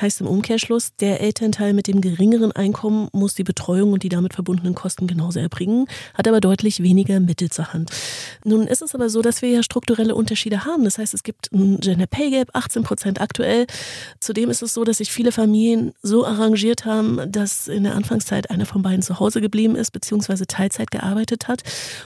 Heißt 0.00 0.20
im 0.20 0.26
Umkehrschluss, 0.26 0.94
der 0.94 1.20
Elternteil 1.20 1.72
mit 1.72 1.88
dem 1.88 2.02
geringeren 2.02 2.52
Einkommen 2.52 3.08
muss 3.12 3.34
die 3.34 3.42
Betreuung 3.42 3.94
und 3.94 4.02
die 4.02 4.10
damit 4.10 4.34
verbundenen 4.34 4.74
Kosten 4.74 5.06
genauso 5.06 5.40
erbringen, 5.40 5.86
hat 6.14 6.28
aber 6.28 6.40
deutlich 6.40 6.82
weniger 6.82 7.20
Mittel 7.20 7.50
zur 7.50 7.72
Hand. 7.72 7.90
Nun 8.44 8.66
ist 8.66 8.82
es 8.82 8.94
aber 8.94 9.08
so, 9.08 9.22
dass 9.22 9.40
wir 9.40 9.48
ja 9.48 9.62
strukturelle 9.62 10.14
Unterschiede 10.14 10.66
haben. 10.66 10.84
Das 10.84 10.98
heißt, 10.98 11.14
es 11.14 11.22
gibt 11.22 11.50
ein 11.52 11.80
Gender 11.80 12.06
Pay 12.06 12.30
Gap, 12.30 12.50
18 12.52 12.82
Prozent 12.82 13.20
aktuell. 13.20 13.66
Zudem 14.20 14.50
ist 14.50 14.62
es 14.62 14.74
so, 14.74 14.84
dass 14.84 14.98
sich 14.98 15.10
viele 15.10 15.32
Familien 15.32 15.94
so 16.02 16.26
arrangiert 16.26 16.84
haben, 16.84 17.32
dass 17.32 17.66
in 17.66 17.84
der 17.84 17.94
Anfangszeit 17.94 18.50
einer 18.50 18.66
von 18.66 18.82
beiden 18.82 19.02
zu 19.02 19.18
Hause 19.18 19.40
geblieben 19.40 19.74
ist, 19.74 19.90
beziehungsweise 19.90 20.46
Teilzeit 20.46 20.90
gearbeitet 20.90 21.48
hat. 21.48 21.62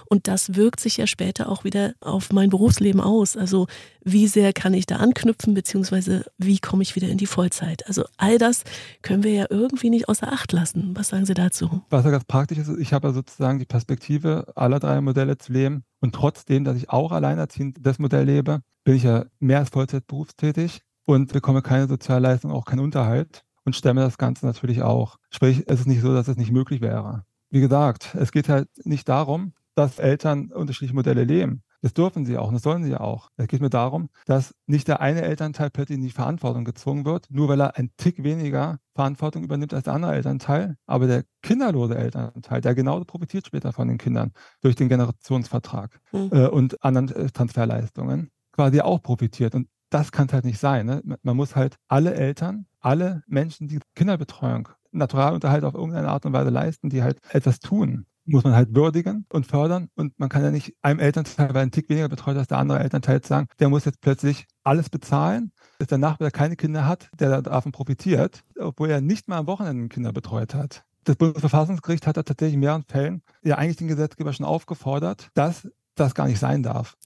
Und 0.09 0.29
das 0.29 0.55
wirkt 0.55 0.79
sich 0.79 0.99
ja 0.99 1.09
später 1.09 1.49
auch 1.49 1.65
wieder 1.65 1.95
auf 2.01 2.33
mein 2.33 2.49
Berufsleben 2.49 3.01
aus. 3.01 3.37
Also 3.37 3.67
wie 4.03 4.20
sehr 4.27 4.53
kann 4.53 4.75
ich 4.75 4.87
da 4.87 4.97
anknüpfen, 4.97 5.55
beziehungsweise 5.55 6.25
wie 6.39 6.59
komme 6.59 6.83
ich 6.83 6.97
wieder 6.97 7.09
in 7.09 7.19
die 7.19 7.27
Vollzeit. 7.27 7.87
Also 7.87 8.05
all 8.17 8.39
das 8.39 8.65
können 9.03 9.23
wir 9.23 9.33
ja 9.33 9.47
irgendwie 9.51 9.91
nicht 9.91 10.09
außer 10.09 10.33
Acht 10.33 10.53
lassen. 10.53 10.93
Was 10.95 11.09
sagen 11.09 11.27
Sie 11.27 11.35
dazu? 11.35 11.83
Was 11.91 12.05
ja 12.05 12.11
ganz 12.11 12.25
praktisch 12.25 12.59
ist, 12.59 12.69
ich 12.79 12.93
habe 12.93 13.09
ja 13.09 13.15
sozusagen 13.15 13.59
die 13.59 13.67
Perspektive 13.67 14.53
aller 14.55 14.81
drei 14.81 15.01
Modelle 15.01 15.39
zu 15.39 15.53
leben 15.53 15.85
und 16.01 16.15
trotzdem, 16.15 16.65
dass 16.65 16.77
ich 16.77 16.91
auch 16.91 17.13
alleinerziehend 17.13 17.79
das 17.81 17.99
Modell 17.99 18.25
lebe, 18.25 18.61
bin 18.85 18.95
ich 18.95 19.03
ja 19.03 19.25
mehr 19.39 19.59
als 19.59 19.71
Vollzeit 19.71 20.07
berufstätig 20.07 20.81
und 21.05 21.33
bekomme 21.33 21.63
keine 21.63 21.87
Sozialleistung, 21.89 22.51
auch 22.51 22.65
keinen 22.65 22.81
Unterhalt 22.81 23.45
und 23.65 23.77
stemme 23.77 24.01
das 24.01 24.19
Ganze 24.19 24.47
natürlich 24.47 24.83
auch. 24.83 25.17
Sprich, 25.31 25.65
es 25.67 25.81
ist 25.81 25.87
nicht 25.87 26.01
so, 26.01 26.15
dass 26.15 26.29
es 26.29 26.37
nicht 26.37 26.53
möglich 26.53 26.81
wäre. 26.81 27.25
Wie 27.51 27.61
gesagt, 27.61 28.15
es 28.19 28.33
geht 28.33 28.49
halt 28.49 28.69
nicht 28.85 29.09
darum, 29.09 29.53
dass 29.75 29.99
Eltern 29.99 30.53
unterschiedliche 30.53 30.95
Modelle 30.95 31.25
leben. 31.25 31.63
Das 31.83 31.95
dürfen 31.95 32.27
sie 32.27 32.37
auch 32.37 32.49
und 32.49 32.55
das 32.55 32.63
sollen 32.63 32.85
sie 32.85 32.97
auch. 32.97 33.31
Es 33.37 33.49
geht 33.49 33.61
mir 33.61 33.71
darum, 33.71 34.11
dass 34.27 34.55
nicht 34.67 34.89
der 34.89 35.01
eine 35.01 35.23
Elternteil 35.23 35.71
plötzlich 35.71 35.97
in 35.97 36.05
die 36.05 36.11
Verantwortung 36.11 36.65
gezwungen 36.65 37.05
wird, 37.05 37.27
nur 37.31 37.49
weil 37.49 37.61
er 37.61 37.77
ein 37.77 37.91
Tick 37.97 38.23
weniger 38.23 38.79
Verantwortung 38.95 39.43
übernimmt 39.45 39.73
als 39.73 39.85
der 39.85 39.95
andere 39.95 40.15
Elternteil. 40.15 40.77
Aber 40.87 41.07
der 41.07 41.25
kinderlose 41.43 41.97
Elternteil, 41.97 42.61
der 42.61 42.75
genauso 42.75 43.05
profitiert 43.05 43.47
später 43.47 43.73
von 43.73 43.89
den 43.89 43.99
Kindern 43.99 44.33
durch 44.61 44.77
den 44.77 44.89
Generationsvertrag 44.89 46.01
mhm. 46.13 46.31
äh, 46.33 46.49
und 46.49 46.83
anderen 46.85 47.09
äh, 47.15 47.31
Transferleistungen, 47.31 48.31
quasi 48.53 48.81
auch 48.81 49.03
profitiert. 49.03 49.55
Und 49.55 49.69
das 49.89 50.13
kann 50.13 50.27
es 50.27 50.33
halt 50.33 50.45
nicht 50.45 50.59
sein. 50.59 50.87
Ne? 50.87 51.03
Man 51.23 51.37
muss 51.37 51.57
halt 51.57 51.77
alle 51.89 52.15
Eltern, 52.15 52.67
alle 52.81 53.23
Menschen, 53.27 53.69
die 53.69 53.81
Kinderbetreuung, 53.95 54.69
Naturalunterhalt 54.93 55.65
auf 55.65 55.75
irgendeine 55.75 56.09
Art 56.09 56.27
und 56.27 56.33
Weise 56.33 56.51
leisten, 56.51 56.91
die 56.91 57.03
halt 57.03 57.21
etwas 57.31 57.61
tun, 57.61 58.07
muss 58.25 58.45
man 58.45 58.55
halt 58.55 58.75
würdigen 58.75 59.27
und 59.31 59.47
fördern. 59.47 59.89
Und 59.95 60.19
man 60.19 60.29
kann 60.29 60.43
ja 60.43 60.51
nicht 60.51 60.75
einem 60.83 61.01
Elternteil, 61.01 61.55
weil 61.55 61.63
ein 61.63 61.71
Tick 61.71 61.89
weniger 61.89 62.09
betreut 62.09 62.37
als 62.37 62.49
der 62.49 62.59
andere 62.59 62.81
Elternteil 62.81 63.25
sagen, 63.25 63.49
der 63.59 63.69
muss 63.69 63.85
jetzt 63.85 64.01
plötzlich 64.01 64.47
alles 64.63 64.91
bezahlen, 64.91 65.53
ist 65.79 65.91
der 65.91 65.99
Nachbar, 65.99 66.31
keine 66.31 66.57
Kinder 66.57 66.87
hat, 66.87 67.11
der 67.19 67.43
davon 67.43 67.73
profitiert, 67.73 68.43
obwohl 68.59 68.91
er 68.91 69.01
nicht 69.01 69.29
mal 69.29 69.39
am 69.39 69.47
Wochenende 69.47 69.89
Kinder 69.89 70.13
betreut 70.13 70.55
hat. 70.55 70.85
Das 71.05 71.17
Bundesverfassungsgericht 71.17 72.07
hat 72.07 72.17
da 72.17 72.23
tatsächlich 72.23 72.55
in 72.55 72.61
mehreren 72.61 72.85
Fällen 72.85 73.23
ja 73.43 73.57
eigentlich 73.57 73.77
den 73.77 73.89
Gesetzgeber 73.89 74.33
schon 74.33 74.47
aufgefordert, 74.47 75.29
dass 75.35 75.69
das 75.95 76.15
gar 76.15 76.27
nicht 76.29 76.39
sein 76.39 76.63
darf. 76.63 76.97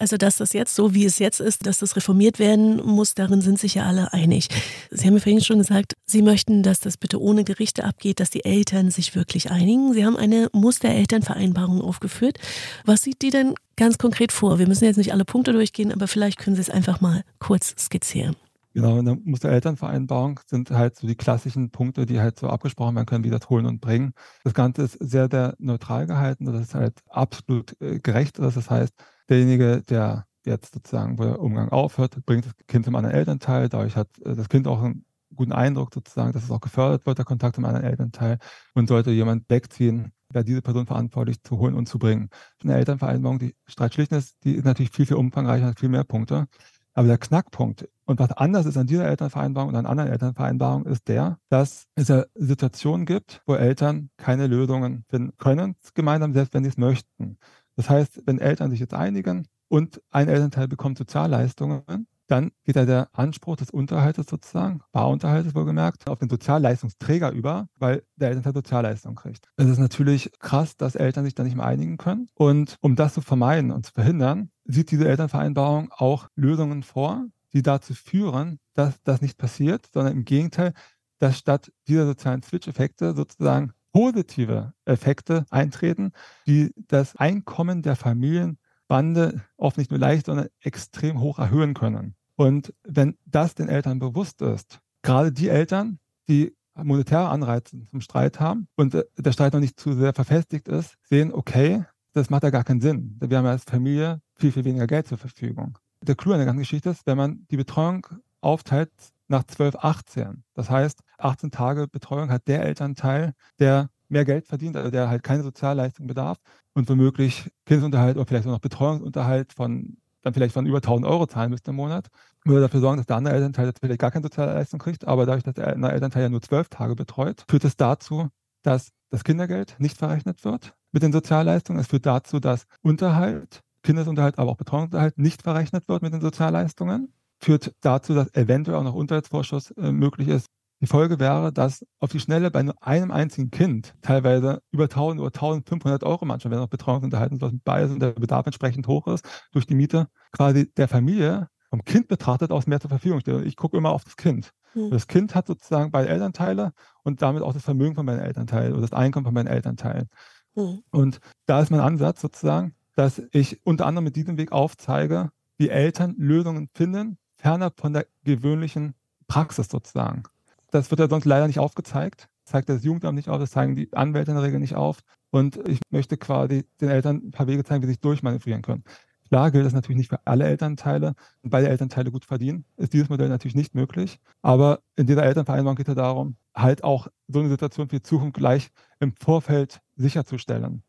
Also, 0.00 0.16
dass 0.16 0.38
das 0.38 0.54
jetzt 0.54 0.74
so, 0.74 0.94
wie 0.94 1.04
es 1.04 1.18
jetzt 1.18 1.40
ist, 1.40 1.66
dass 1.66 1.78
das 1.78 1.94
reformiert 1.94 2.38
werden 2.38 2.78
muss, 2.78 3.14
darin 3.14 3.42
sind 3.42 3.58
sich 3.58 3.74
ja 3.74 3.84
alle 3.84 4.14
einig. 4.14 4.48
Sie 4.90 5.06
haben 5.06 5.12
ja 5.12 5.20
vorhin 5.20 5.42
schon 5.42 5.58
gesagt, 5.58 5.92
Sie 6.06 6.22
möchten, 6.22 6.62
dass 6.62 6.80
das 6.80 6.96
bitte 6.96 7.20
ohne 7.20 7.44
Gerichte 7.44 7.84
abgeht, 7.84 8.18
dass 8.18 8.30
die 8.30 8.46
Eltern 8.46 8.90
sich 8.90 9.14
wirklich 9.14 9.50
einigen. 9.50 9.92
Sie 9.92 10.06
haben 10.06 10.16
eine 10.16 10.48
Musterelternvereinbarung 10.54 11.82
aufgeführt. 11.82 12.38
Was 12.86 13.02
sieht 13.02 13.20
die 13.20 13.28
denn 13.28 13.52
ganz 13.76 13.98
konkret 13.98 14.32
vor? 14.32 14.58
Wir 14.58 14.66
müssen 14.66 14.86
jetzt 14.86 14.96
nicht 14.96 15.12
alle 15.12 15.26
Punkte 15.26 15.52
durchgehen, 15.52 15.92
aber 15.92 16.08
vielleicht 16.08 16.38
können 16.38 16.56
Sie 16.56 16.62
es 16.62 16.70
einfach 16.70 17.02
mal 17.02 17.22
kurz 17.38 17.74
skizzieren. 17.78 18.36
Genau, 18.72 18.98
in 18.98 19.04
der 19.04 19.18
Musterelternvereinbarung 19.22 20.40
sind 20.46 20.70
halt 20.70 20.96
so 20.96 21.06
die 21.06 21.16
klassischen 21.16 21.70
Punkte, 21.70 22.06
die 22.06 22.20
halt 22.20 22.38
so 22.38 22.46
abgesprochen 22.46 22.94
werden 22.94 23.06
können, 23.06 23.24
wie 23.24 23.30
das 23.30 23.50
Holen 23.50 23.66
und 23.66 23.82
Bringen. 23.82 24.14
Das 24.44 24.54
Ganze 24.54 24.82
ist 24.82 24.96
sehr, 24.98 25.28
sehr 25.30 25.56
neutral 25.58 26.06
gehalten, 26.06 26.46
dass 26.46 26.54
es 26.54 26.74
halt 26.74 26.94
absolut 27.10 27.78
äh, 27.82 27.98
gerecht 27.98 28.38
ist. 28.38 28.56
Das 28.56 28.70
heißt, 28.70 28.94
derjenige, 29.30 29.82
der 29.88 30.26
jetzt 30.44 30.74
sozusagen, 30.74 31.18
wo 31.18 31.24
der 31.24 31.40
Umgang 31.40 31.68
aufhört, 31.68 32.16
bringt 32.26 32.46
das 32.46 32.52
Kind 32.66 32.84
zum 32.84 32.96
anderen 32.96 33.14
Elternteil. 33.14 33.68
Dadurch 33.68 33.96
hat 33.96 34.08
äh, 34.24 34.34
das 34.34 34.48
Kind 34.48 34.66
auch 34.66 34.82
einen 34.82 35.04
guten 35.34 35.52
Eindruck 35.52 35.94
sozusagen, 35.94 36.32
dass 36.32 36.44
es 36.44 36.50
auch 36.50 36.60
gefördert 36.60 37.06
wird, 37.06 37.18
der 37.18 37.24
Kontakt 37.24 37.54
zum 37.54 37.64
anderen 37.64 37.86
Elternteil. 37.86 38.38
Und 38.74 38.88
sollte 38.88 39.10
jemand 39.10 39.48
wegziehen, 39.48 40.12
wäre 40.30 40.44
diese 40.44 40.62
Person 40.62 40.86
verantwortlich 40.86 41.42
zu 41.42 41.58
holen 41.58 41.74
und 41.74 41.86
zu 41.86 41.98
bringen. 41.98 42.30
Eine 42.62 42.74
Elternvereinbarung, 42.74 43.38
die 43.38 43.54
Streitschlichtnis, 43.66 44.38
die 44.40 44.54
ist 44.54 44.64
natürlich 44.64 44.90
viel, 44.90 45.06
viel 45.06 45.16
umfangreicher, 45.16 45.66
hat 45.66 45.80
viel 45.80 45.88
mehr 45.88 46.04
Punkte. 46.04 46.46
Aber 46.92 47.06
der 47.06 47.18
Knackpunkt 47.18 47.88
und 48.10 48.18
was 48.18 48.32
anders 48.32 48.66
ist 48.66 48.76
an 48.76 48.88
dieser 48.88 49.06
Elternvereinbarung 49.06 49.68
und 49.68 49.76
an 49.76 49.86
anderen 49.86 50.10
Elternvereinbarungen 50.10 50.86
ist 50.86 51.06
der, 51.06 51.38
dass 51.48 51.86
es 51.94 52.08
ja 52.08 52.24
Situationen 52.34 53.06
gibt, 53.06 53.40
wo 53.46 53.54
Eltern 53.54 54.10
keine 54.16 54.48
Lösungen 54.48 55.04
finden 55.08 55.36
können, 55.38 55.76
gemeinsam, 55.94 56.32
selbst 56.32 56.52
wenn 56.52 56.64
sie 56.64 56.70
es 56.70 56.76
möchten. 56.76 57.38
Das 57.80 57.88
heißt, 57.88 58.24
wenn 58.26 58.38
Eltern 58.38 58.70
sich 58.70 58.78
jetzt 58.78 58.92
einigen 58.92 59.48
und 59.68 60.02
ein 60.10 60.28
Elternteil 60.28 60.68
bekommt 60.68 60.98
Sozialleistungen, 60.98 62.06
dann 62.26 62.50
geht 62.62 62.76
ja 62.76 62.84
der 62.84 63.08
Anspruch 63.14 63.56
des 63.56 63.70
Unterhaltes 63.70 64.26
sozusagen, 64.26 64.82
Barunterhaltes 64.92 65.54
wohlgemerkt, 65.54 66.06
auf 66.06 66.18
den 66.18 66.28
Sozialleistungsträger 66.28 67.30
über, 67.30 67.70
weil 67.76 68.02
der 68.16 68.28
Elternteil 68.28 68.52
Sozialleistung 68.52 69.14
kriegt. 69.14 69.48
Es 69.56 69.66
ist 69.66 69.78
natürlich 69.78 70.30
krass, 70.40 70.76
dass 70.76 70.94
Eltern 70.94 71.24
sich 71.24 71.34
da 71.34 71.42
nicht 71.42 71.56
mehr 71.56 71.64
einigen 71.64 71.96
können. 71.96 72.28
Und 72.34 72.76
um 72.82 72.96
das 72.96 73.14
zu 73.14 73.22
vermeiden 73.22 73.70
und 73.70 73.86
zu 73.86 73.92
verhindern, 73.92 74.50
sieht 74.66 74.90
diese 74.90 75.08
Elternvereinbarung 75.08 75.90
auch 75.90 76.28
Lösungen 76.34 76.82
vor, 76.82 77.24
die 77.54 77.62
dazu 77.62 77.94
führen, 77.94 78.58
dass 78.74 79.02
das 79.04 79.22
nicht 79.22 79.38
passiert, 79.38 79.88
sondern 79.90 80.12
im 80.12 80.26
Gegenteil, 80.26 80.74
dass 81.18 81.38
statt 81.38 81.72
dieser 81.88 82.04
sozialen 82.04 82.42
Switch-Effekte 82.42 83.14
sozusagen 83.14 83.72
positive 83.92 84.72
Effekte 84.84 85.46
eintreten, 85.50 86.12
die 86.46 86.72
das 86.76 87.16
Einkommen 87.16 87.82
der 87.82 87.96
Familienbande 87.96 89.42
oft 89.56 89.78
nicht 89.78 89.90
nur 89.90 90.00
leicht, 90.00 90.26
sondern 90.26 90.48
extrem 90.60 91.20
hoch 91.20 91.38
erhöhen 91.38 91.74
können. 91.74 92.14
Und 92.36 92.72
wenn 92.84 93.16
das 93.26 93.54
den 93.54 93.68
Eltern 93.68 93.98
bewusst 93.98 94.42
ist, 94.42 94.80
gerade 95.02 95.32
die 95.32 95.48
Eltern, 95.48 95.98
die 96.28 96.56
monetäre 96.74 97.28
Anreize 97.28 97.84
zum 97.86 98.00
Streit 98.00 98.40
haben 98.40 98.68
und 98.76 98.94
äh, 98.94 99.04
der 99.18 99.32
Streit 99.32 99.52
noch 99.52 99.60
nicht 99.60 99.78
zu 99.78 99.92
sehr 99.92 100.14
verfestigt 100.14 100.68
ist, 100.68 100.94
sehen, 101.02 101.32
okay, 101.32 101.84
das 102.12 102.30
macht 102.30 102.42
ja 102.42 102.50
gar 102.50 102.64
keinen 102.64 102.80
Sinn. 102.80 103.16
Wir 103.20 103.38
haben 103.38 103.44
ja 103.44 103.52
als 103.52 103.64
Familie 103.64 104.20
viel, 104.36 104.52
viel 104.52 104.64
weniger 104.64 104.86
Geld 104.86 105.06
zur 105.06 105.18
Verfügung. 105.18 105.78
Der 106.02 106.14
Clou 106.14 106.32
an 106.32 106.38
der 106.38 106.46
ganzen 106.46 106.60
Geschichte 106.60 106.90
ist, 106.90 107.06
wenn 107.06 107.16
man 107.16 107.46
die 107.50 107.56
Betreuung 107.56 108.06
aufteilt 108.40 108.90
nach 109.30 109.44
12, 109.44 109.76
18. 109.76 110.44
Das 110.54 110.70
heißt, 110.70 111.00
18 111.18 111.50
Tage 111.50 111.88
Betreuung 111.88 112.30
hat 112.30 112.48
der 112.48 112.62
Elternteil, 112.62 113.32
der 113.58 113.90
mehr 114.08 114.24
Geld 114.24 114.46
verdient, 114.46 114.76
also 114.76 114.90
der 114.90 115.08
halt 115.08 115.22
keine 115.22 115.42
Sozialleistung 115.42 116.06
bedarf 116.06 116.38
und 116.74 116.88
womöglich 116.88 117.50
Kindesunterhalt 117.64 118.16
oder 118.16 118.26
vielleicht 118.26 118.46
auch 118.46 118.52
noch 118.52 118.58
Betreuungsunterhalt 118.58 119.52
von 119.52 119.96
dann 120.22 120.34
vielleicht 120.34 120.52
von 120.52 120.66
über 120.66 120.78
1000 120.78 121.06
Euro 121.06 121.26
zahlen 121.26 121.50
müsste 121.50 121.70
im 121.70 121.76
Monat, 121.76 122.08
würde 122.44 122.60
dafür 122.60 122.80
sorgen, 122.80 122.98
dass 122.98 123.06
der 123.06 123.16
andere 123.16 123.34
Elternteil 123.34 123.66
jetzt 123.66 123.80
vielleicht 123.80 124.00
gar 124.00 124.10
keine 124.10 124.24
Sozialleistung 124.24 124.78
kriegt, 124.78 125.06
aber 125.06 125.24
dadurch, 125.24 125.44
dass 125.44 125.54
der 125.54 125.68
andere 125.68 125.92
Elternteil 125.92 126.24
ja 126.24 126.28
nur 126.28 126.42
zwölf 126.42 126.68
Tage 126.68 126.94
betreut, 126.94 127.44
führt 127.48 127.64
es 127.64 127.76
dazu, 127.76 128.28
dass 128.62 128.90
das 129.08 129.24
Kindergeld 129.24 129.76
nicht 129.78 129.96
verrechnet 129.96 130.44
wird 130.44 130.74
mit 130.92 131.02
den 131.02 131.12
Sozialleistungen. 131.12 131.80
Es 131.80 131.86
führt 131.86 132.04
dazu, 132.04 132.38
dass 132.38 132.66
Unterhalt, 132.82 133.62
Kindesunterhalt, 133.82 134.38
aber 134.38 134.50
auch 134.50 134.56
Betreuungsunterhalt 134.56 135.16
nicht 135.16 135.42
verrechnet 135.42 135.88
wird 135.88 136.02
mit 136.02 136.12
den 136.12 136.20
Sozialleistungen 136.20 137.14
führt 137.40 137.74
dazu, 137.80 138.14
dass 138.14 138.34
eventuell 138.34 138.78
auch 138.78 138.84
noch 138.84 138.94
Unterhaltsvorschuss 138.94 139.70
äh, 139.72 139.92
möglich 139.92 140.28
ist. 140.28 140.46
Die 140.82 140.86
Folge 140.86 141.18
wäre, 141.18 141.52
dass 141.52 141.84
auf 141.98 142.10
die 142.10 142.20
Schnelle 142.20 142.50
bei 142.50 142.62
nur 142.62 142.74
einem 142.82 143.10
einzigen 143.10 143.50
Kind 143.50 143.94
teilweise 144.00 144.62
über 144.70 144.84
1000 144.84 145.20
oder 145.20 145.28
1500 145.28 146.04
Euro 146.04 146.24
manchmal, 146.24 146.52
wenn 146.52 146.58
noch 146.58 146.68
Betreuungsunterhalten 146.68 147.40
was 147.40 147.52
mit 147.52 147.64
bei 147.64 147.82
ist 147.82 147.90
und 147.90 148.00
der 148.00 148.12
Bedarf 148.12 148.46
entsprechend 148.46 148.86
hoch 148.86 149.06
ist 149.08 149.24
durch 149.52 149.66
die 149.66 149.74
Miete, 149.74 150.08
quasi 150.32 150.72
der 150.72 150.88
Familie 150.88 151.48
vom 151.68 151.84
Kind 151.84 152.08
betrachtet 152.08 152.50
aus 152.50 152.66
mehr 152.66 152.80
zur 152.80 152.90
Verfügung 152.90 153.20
steht. 153.20 153.44
Ich 153.46 153.56
gucke 153.56 153.76
immer 153.76 153.90
auf 153.90 154.04
das 154.04 154.16
Kind. 154.16 154.52
Mhm. 154.74 154.90
Das 154.90 155.06
Kind 155.06 155.34
hat 155.34 155.46
sozusagen 155.46 155.90
beide 155.90 156.08
Elternteile 156.08 156.72
und 157.02 157.22
damit 157.22 157.42
auch 157.42 157.52
das 157.52 157.62
Vermögen 157.62 157.94
von 157.94 158.06
meinen 158.06 158.20
Elternteilen 158.20 158.72
oder 158.72 158.82
das 158.82 158.92
Einkommen 158.92 159.24
von 159.24 159.34
meinen 159.34 159.46
Elternteilen. 159.46 160.08
Mhm. 160.54 160.82
Und 160.90 161.20
da 161.46 161.60
ist 161.60 161.70
mein 161.70 161.80
Ansatz 161.80 162.20
sozusagen, 162.20 162.74
dass 162.96 163.22
ich 163.32 163.64
unter 163.64 163.86
anderem 163.86 164.04
mit 164.04 164.16
diesem 164.16 164.36
Weg 164.36 164.52
aufzeige, 164.52 165.30
wie 165.58 165.68
Eltern 165.68 166.14
Lösungen 166.16 166.68
finden, 166.74 167.18
fernab 167.40 167.80
von 167.80 167.92
der 167.92 168.06
gewöhnlichen 168.24 168.94
Praxis 169.26 169.68
sozusagen. 169.68 170.24
Das 170.70 170.90
wird 170.90 171.00
ja 171.00 171.08
sonst 171.08 171.24
leider 171.24 171.46
nicht 171.46 171.58
aufgezeigt, 171.58 172.28
zeigt 172.44 172.68
das 172.68 172.84
Jugendamt 172.84 173.16
nicht 173.16 173.28
auf, 173.28 173.38
das 173.38 173.50
zeigen 173.50 173.74
die 173.74 173.92
Anwälte 173.92 174.30
in 174.30 174.36
der 174.36 174.44
Regel 174.44 174.60
nicht 174.60 174.74
auf. 174.74 175.00
Und 175.30 175.56
ich 175.68 175.80
möchte 175.90 176.16
quasi 176.16 176.64
den 176.80 176.88
Eltern 176.88 177.22
ein 177.24 177.30
paar 177.30 177.46
Wege 177.46 177.64
zeigen, 177.64 177.82
wie 177.82 177.86
sie 177.86 177.92
sich 177.92 178.00
durchmanövrieren 178.00 178.62
können. 178.62 178.84
Klar 179.28 179.52
gilt 179.52 179.64
das 179.64 179.72
natürlich 179.72 179.98
nicht 179.98 180.10
für 180.10 180.18
alle 180.26 180.44
Elternteile. 180.44 181.14
Und 181.42 181.50
beide 181.50 181.68
Elternteile 181.68 182.10
gut 182.10 182.24
verdienen, 182.24 182.64
ist 182.76 182.92
dieses 182.92 183.08
Modell 183.08 183.28
natürlich 183.28 183.54
nicht 183.54 183.76
möglich. 183.76 184.18
Aber 184.42 184.80
in 184.96 185.06
dieser 185.06 185.22
Elternvereinbarung 185.22 185.76
geht 185.76 185.88
es 185.88 185.94
darum, 185.94 186.36
halt 186.54 186.82
auch 186.82 187.06
so 187.28 187.38
eine 187.38 187.48
Situation 187.48 187.88
für 187.88 187.96
die 187.96 188.02
Zukunft 188.02 188.34
gleich 188.34 188.70
im 188.98 189.12
Vorfeld 189.12 189.80
sicherzustellen. 189.94 190.82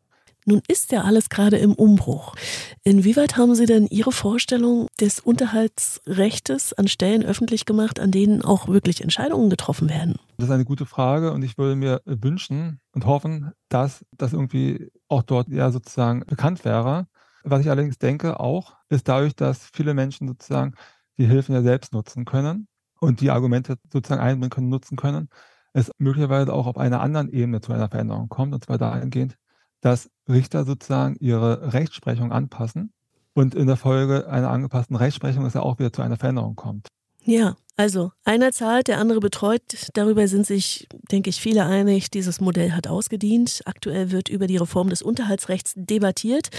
Nun 0.44 0.60
ist 0.66 0.90
ja 0.90 1.02
alles 1.02 1.28
gerade 1.28 1.56
im 1.58 1.72
Umbruch. 1.72 2.34
Inwieweit 2.82 3.36
haben 3.36 3.54
Sie 3.54 3.66
denn 3.66 3.86
Ihre 3.86 4.10
Vorstellung 4.10 4.88
des 5.00 5.20
Unterhaltsrechtes 5.20 6.72
an 6.72 6.88
Stellen 6.88 7.24
öffentlich 7.24 7.64
gemacht, 7.64 8.00
an 8.00 8.10
denen 8.10 8.42
auch 8.42 8.66
wirklich 8.66 9.02
Entscheidungen 9.02 9.50
getroffen 9.50 9.88
werden? 9.88 10.16
Das 10.38 10.48
ist 10.48 10.54
eine 10.54 10.64
gute 10.64 10.86
Frage 10.86 11.32
und 11.32 11.42
ich 11.42 11.58
würde 11.58 11.76
mir 11.76 12.02
wünschen 12.04 12.80
und 12.92 13.06
hoffen, 13.06 13.52
dass 13.68 14.04
das 14.16 14.32
irgendwie 14.32 14.90
auch 15.08 15.22
dort 15.22 15.48
ja 15.48 15.70
sozusagen 15.70 16.24
bekannt 16.26 16.64
wäre. 16.64 17.06
Was 17.44 17.60
ich 17.60 17.70
allerdings 17.70 17.98
denke 17.98 18.40
auch, 18.40 18.74
ist 18.88 19.08
dadurch, 19.08 19.36
dass 19.36 19.68
viele 19.72 19.94
Menschen 19.94 20.26
sozusagen 20.26 20.74
die 21.18 21.26
Hilfen 21.26 21.54
ja 21.54 21.62
selbst 21.62 21.92
nutzen 21.92 22.24
können 22.24 22.66
und 23.00 23.20
die 23.20 23.30
Argumente 23.30 23.76
sozusagen 23.92 24.20
einbringen 24.20 24.50
können, 24.50 24.68
nutzen 24.68 24.96
können, 24.96 25.28
es 25.72 25.90
möglicherweise 25.98 26.52
auch 26.52 26.66
auf 26.66 26.76
einer 26.76 27.00
anderen 27.00 27.30
Ebene 27.30 27.60
zu 27.60 27.72
einer 27.72 27.88
Veränderung 27.88 28.28
kommt, 28.28 28.54
und 28.54 28.64
zwar 28.64 28.78
dahingehend, 28.78 29.36
dass 29.82 30.08
Richter 30.28 30.64
sozusagen 30.64 31.16
ihre 31.20 31.74
Rechtsprechung 31.74 32.32
anpassen 32.32 32.92
und 33.34 33.54
in 33.54 33.66
der 33.66 33.76
Folge 33.76 34.28
einer 34.28 34.50
angepassten 34.50 34.96
Rechtsprechung 34.96 35.44
es 35.44 35.54
ja 35.54 35.60
auch 35.60 35.78
wieder 35.78 35.92
zu 35.92 36.00
einer 36.00 36.16
Veränderung 36.16 36.56
kommt. 36.56 36.88
Ja, 37.24 37.56
also 37.76 38.10
einer 38.24 38.52
zahlt, 38.52 38.88
der 38.88 38.98
andere 38.98 39.20
betreut. 39.20 39.62
Darüber 39.94 40.26
sind 40.26 40.46
sich, 40.46 40.88
denke 41.10 41.30
ich, 41.30 41.40
viele 41.40 41.64
einig. 41.64 42.10
Dieses 42.10 42.40
Modell 42.40 42.72
hat 42.72 42.88
ausgedient. 42.88 43.62
Aktuell 43.64 44.10
wird 44.10 44.28
über 44.28 44.46
die 44.46 44.56
Reform 44.56 44.90
des 44.90 45.02
Unterhaltsrechts 45.02 45.72
debattiert. 45.76 46.50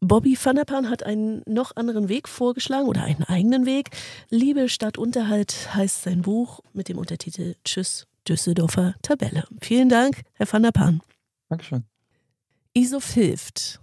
Bobby 0.00 0.36
van 0.42 0.56
der 0.56 0.64
Pan 0.64 0.90
hat 0.90 1.02
einen 1.02 1.42
noch 1.46 1.76
anderen 1.76 2.08
Weg 2.08 2.28
vorgeschlagen 2.28 2.88
oder 2.88 3.02
einen 3.04 3.24
eigenen 3.24 3.64
Weg. 3.64 3.90
Liebe 4.28 4.68
statt 4.68 4.98
Unterhalt 4.98 5.74
heißt 5.74 6.02
sein 6.02 6.22
Buch 6.22 6.60
mit 6.72 6.88
dem 6.88 6.98
Untertitel 6.98 7.54
Tschüss, 7.64 8.06
Düsseldorfer 8.28 8.94
Tabelle. 9.02 9.44
Vielen 9.60 9.88
Dank, 9.88 10.22
Herr 10.34 10.52
van 10.52 10.62
der 10.62 10.72
Pan. 10.72 11.00
Dankeschön. 11.48 11.91
Isuf 12.74 13.12
hilft. 13.12 13.80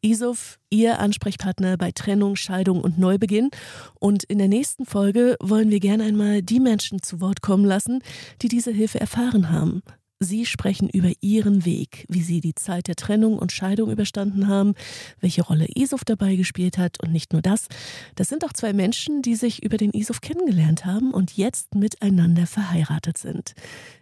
Isuf, 0.00 0.58
Ihr 0.70 0.98
Ansprechpartner 0.98 1.76
bei 1.76 1.92
Trennung, 1.92 2.36
Scheidung 2.36 2.80
und 2.80 2.98
Neubeginn. 2.98 3.50
Und 3.98 4.24
in 4.24 4.38
der 4.38 4.48
nächsten 4.48 4.86
Folge 4.86 5.36
wollen 5.40 5.70
wir 5.70 5.78
gerne 5.78 6.04
einmal 6.04 6.40
die 6.40 6.58
Menschen 6.58 7.02
zu 7.02 7.20
Wort 7.20 7.42
kommen 7.42 7.66
lassen, 7.66 8.02
die 8.40 8.48
diese 8.48 8.70
Hilfe 8.70 8.98
erfahren 8.98 9.50
haben. 9.50 9.82
Sie 10.20 10.46
sprechen 10.46 10.88
über 10.88 11.12
ihren 11.20 11.66
Weg, 11.66 12.06
wie 12.08 12.22
sie 12.22 12.40
die 12.40 12.54
Zeit 12.54 12.88
der 12.88 12.96
Trennung 12.96 13.38
und 13.38 13.52
Scheidung 13.52 13.90
überstanden 13.90 14.48
haben, 14.48 14.74
welche 15.20 15.42
Rolle 15.42 15.66
Isuf 15.74 16.04
dabei 16.04 16.36
gespielt 16.36 16.78
hat 16.78 17.02
und 17.02 17.12
nicht 17.12 17.32
nur 17.32 17.42
das. 17.42 17.68
Das 18.16 18.28
sind 18.28 18.44
auch 18.44 18.52
zwei 18.54 18.72
Menschen, 18.72 19.20
die 19.20 19.34
sich 19.34 19.62
über 19.62 19.76
den 19.76 19.92
Isuf 19.92 20.22
kennengelernt 20.22 20.86
haben 20.86 21.12
und 21.12 21.36
jetzt 21.36 21.74
miteinander 21.74 22.46
verheiratet 22.46 23.18
sind. 23.18 23.54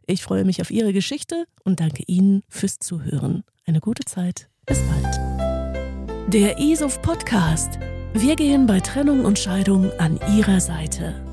Ich 0.07 0.23
freue 0.23 0.45
mich 0.45 0.61
auf 0.61 0.71
Ihre 0.71 0.93
Geschichte 0.93 1.45
und 1.65 1.81
danke 1.81 2.05
Ihnen 2.07 2.43
fürs 2.49 2.79
Zuhören. 2.79 3.45
Eine 3.69 3.81
gute 3.81 4.03
Zeit. 4.07 4.49
Bis 4.65 4.81
bald. 4.81 6.33
Der 6.33 6.59
ISOF 6.59 7.03
Podcast. 7.03 7.79
Wir 8.15 8.35
gehen 8.35 8.67
bei 8.67 8.81
Trennung 8.81 9.27
und 9.27 9.39
Scheidung 9.39 9.91
an 9.99 10.19
Ihrer 10.35 10.59
Seite. 10.59 11.28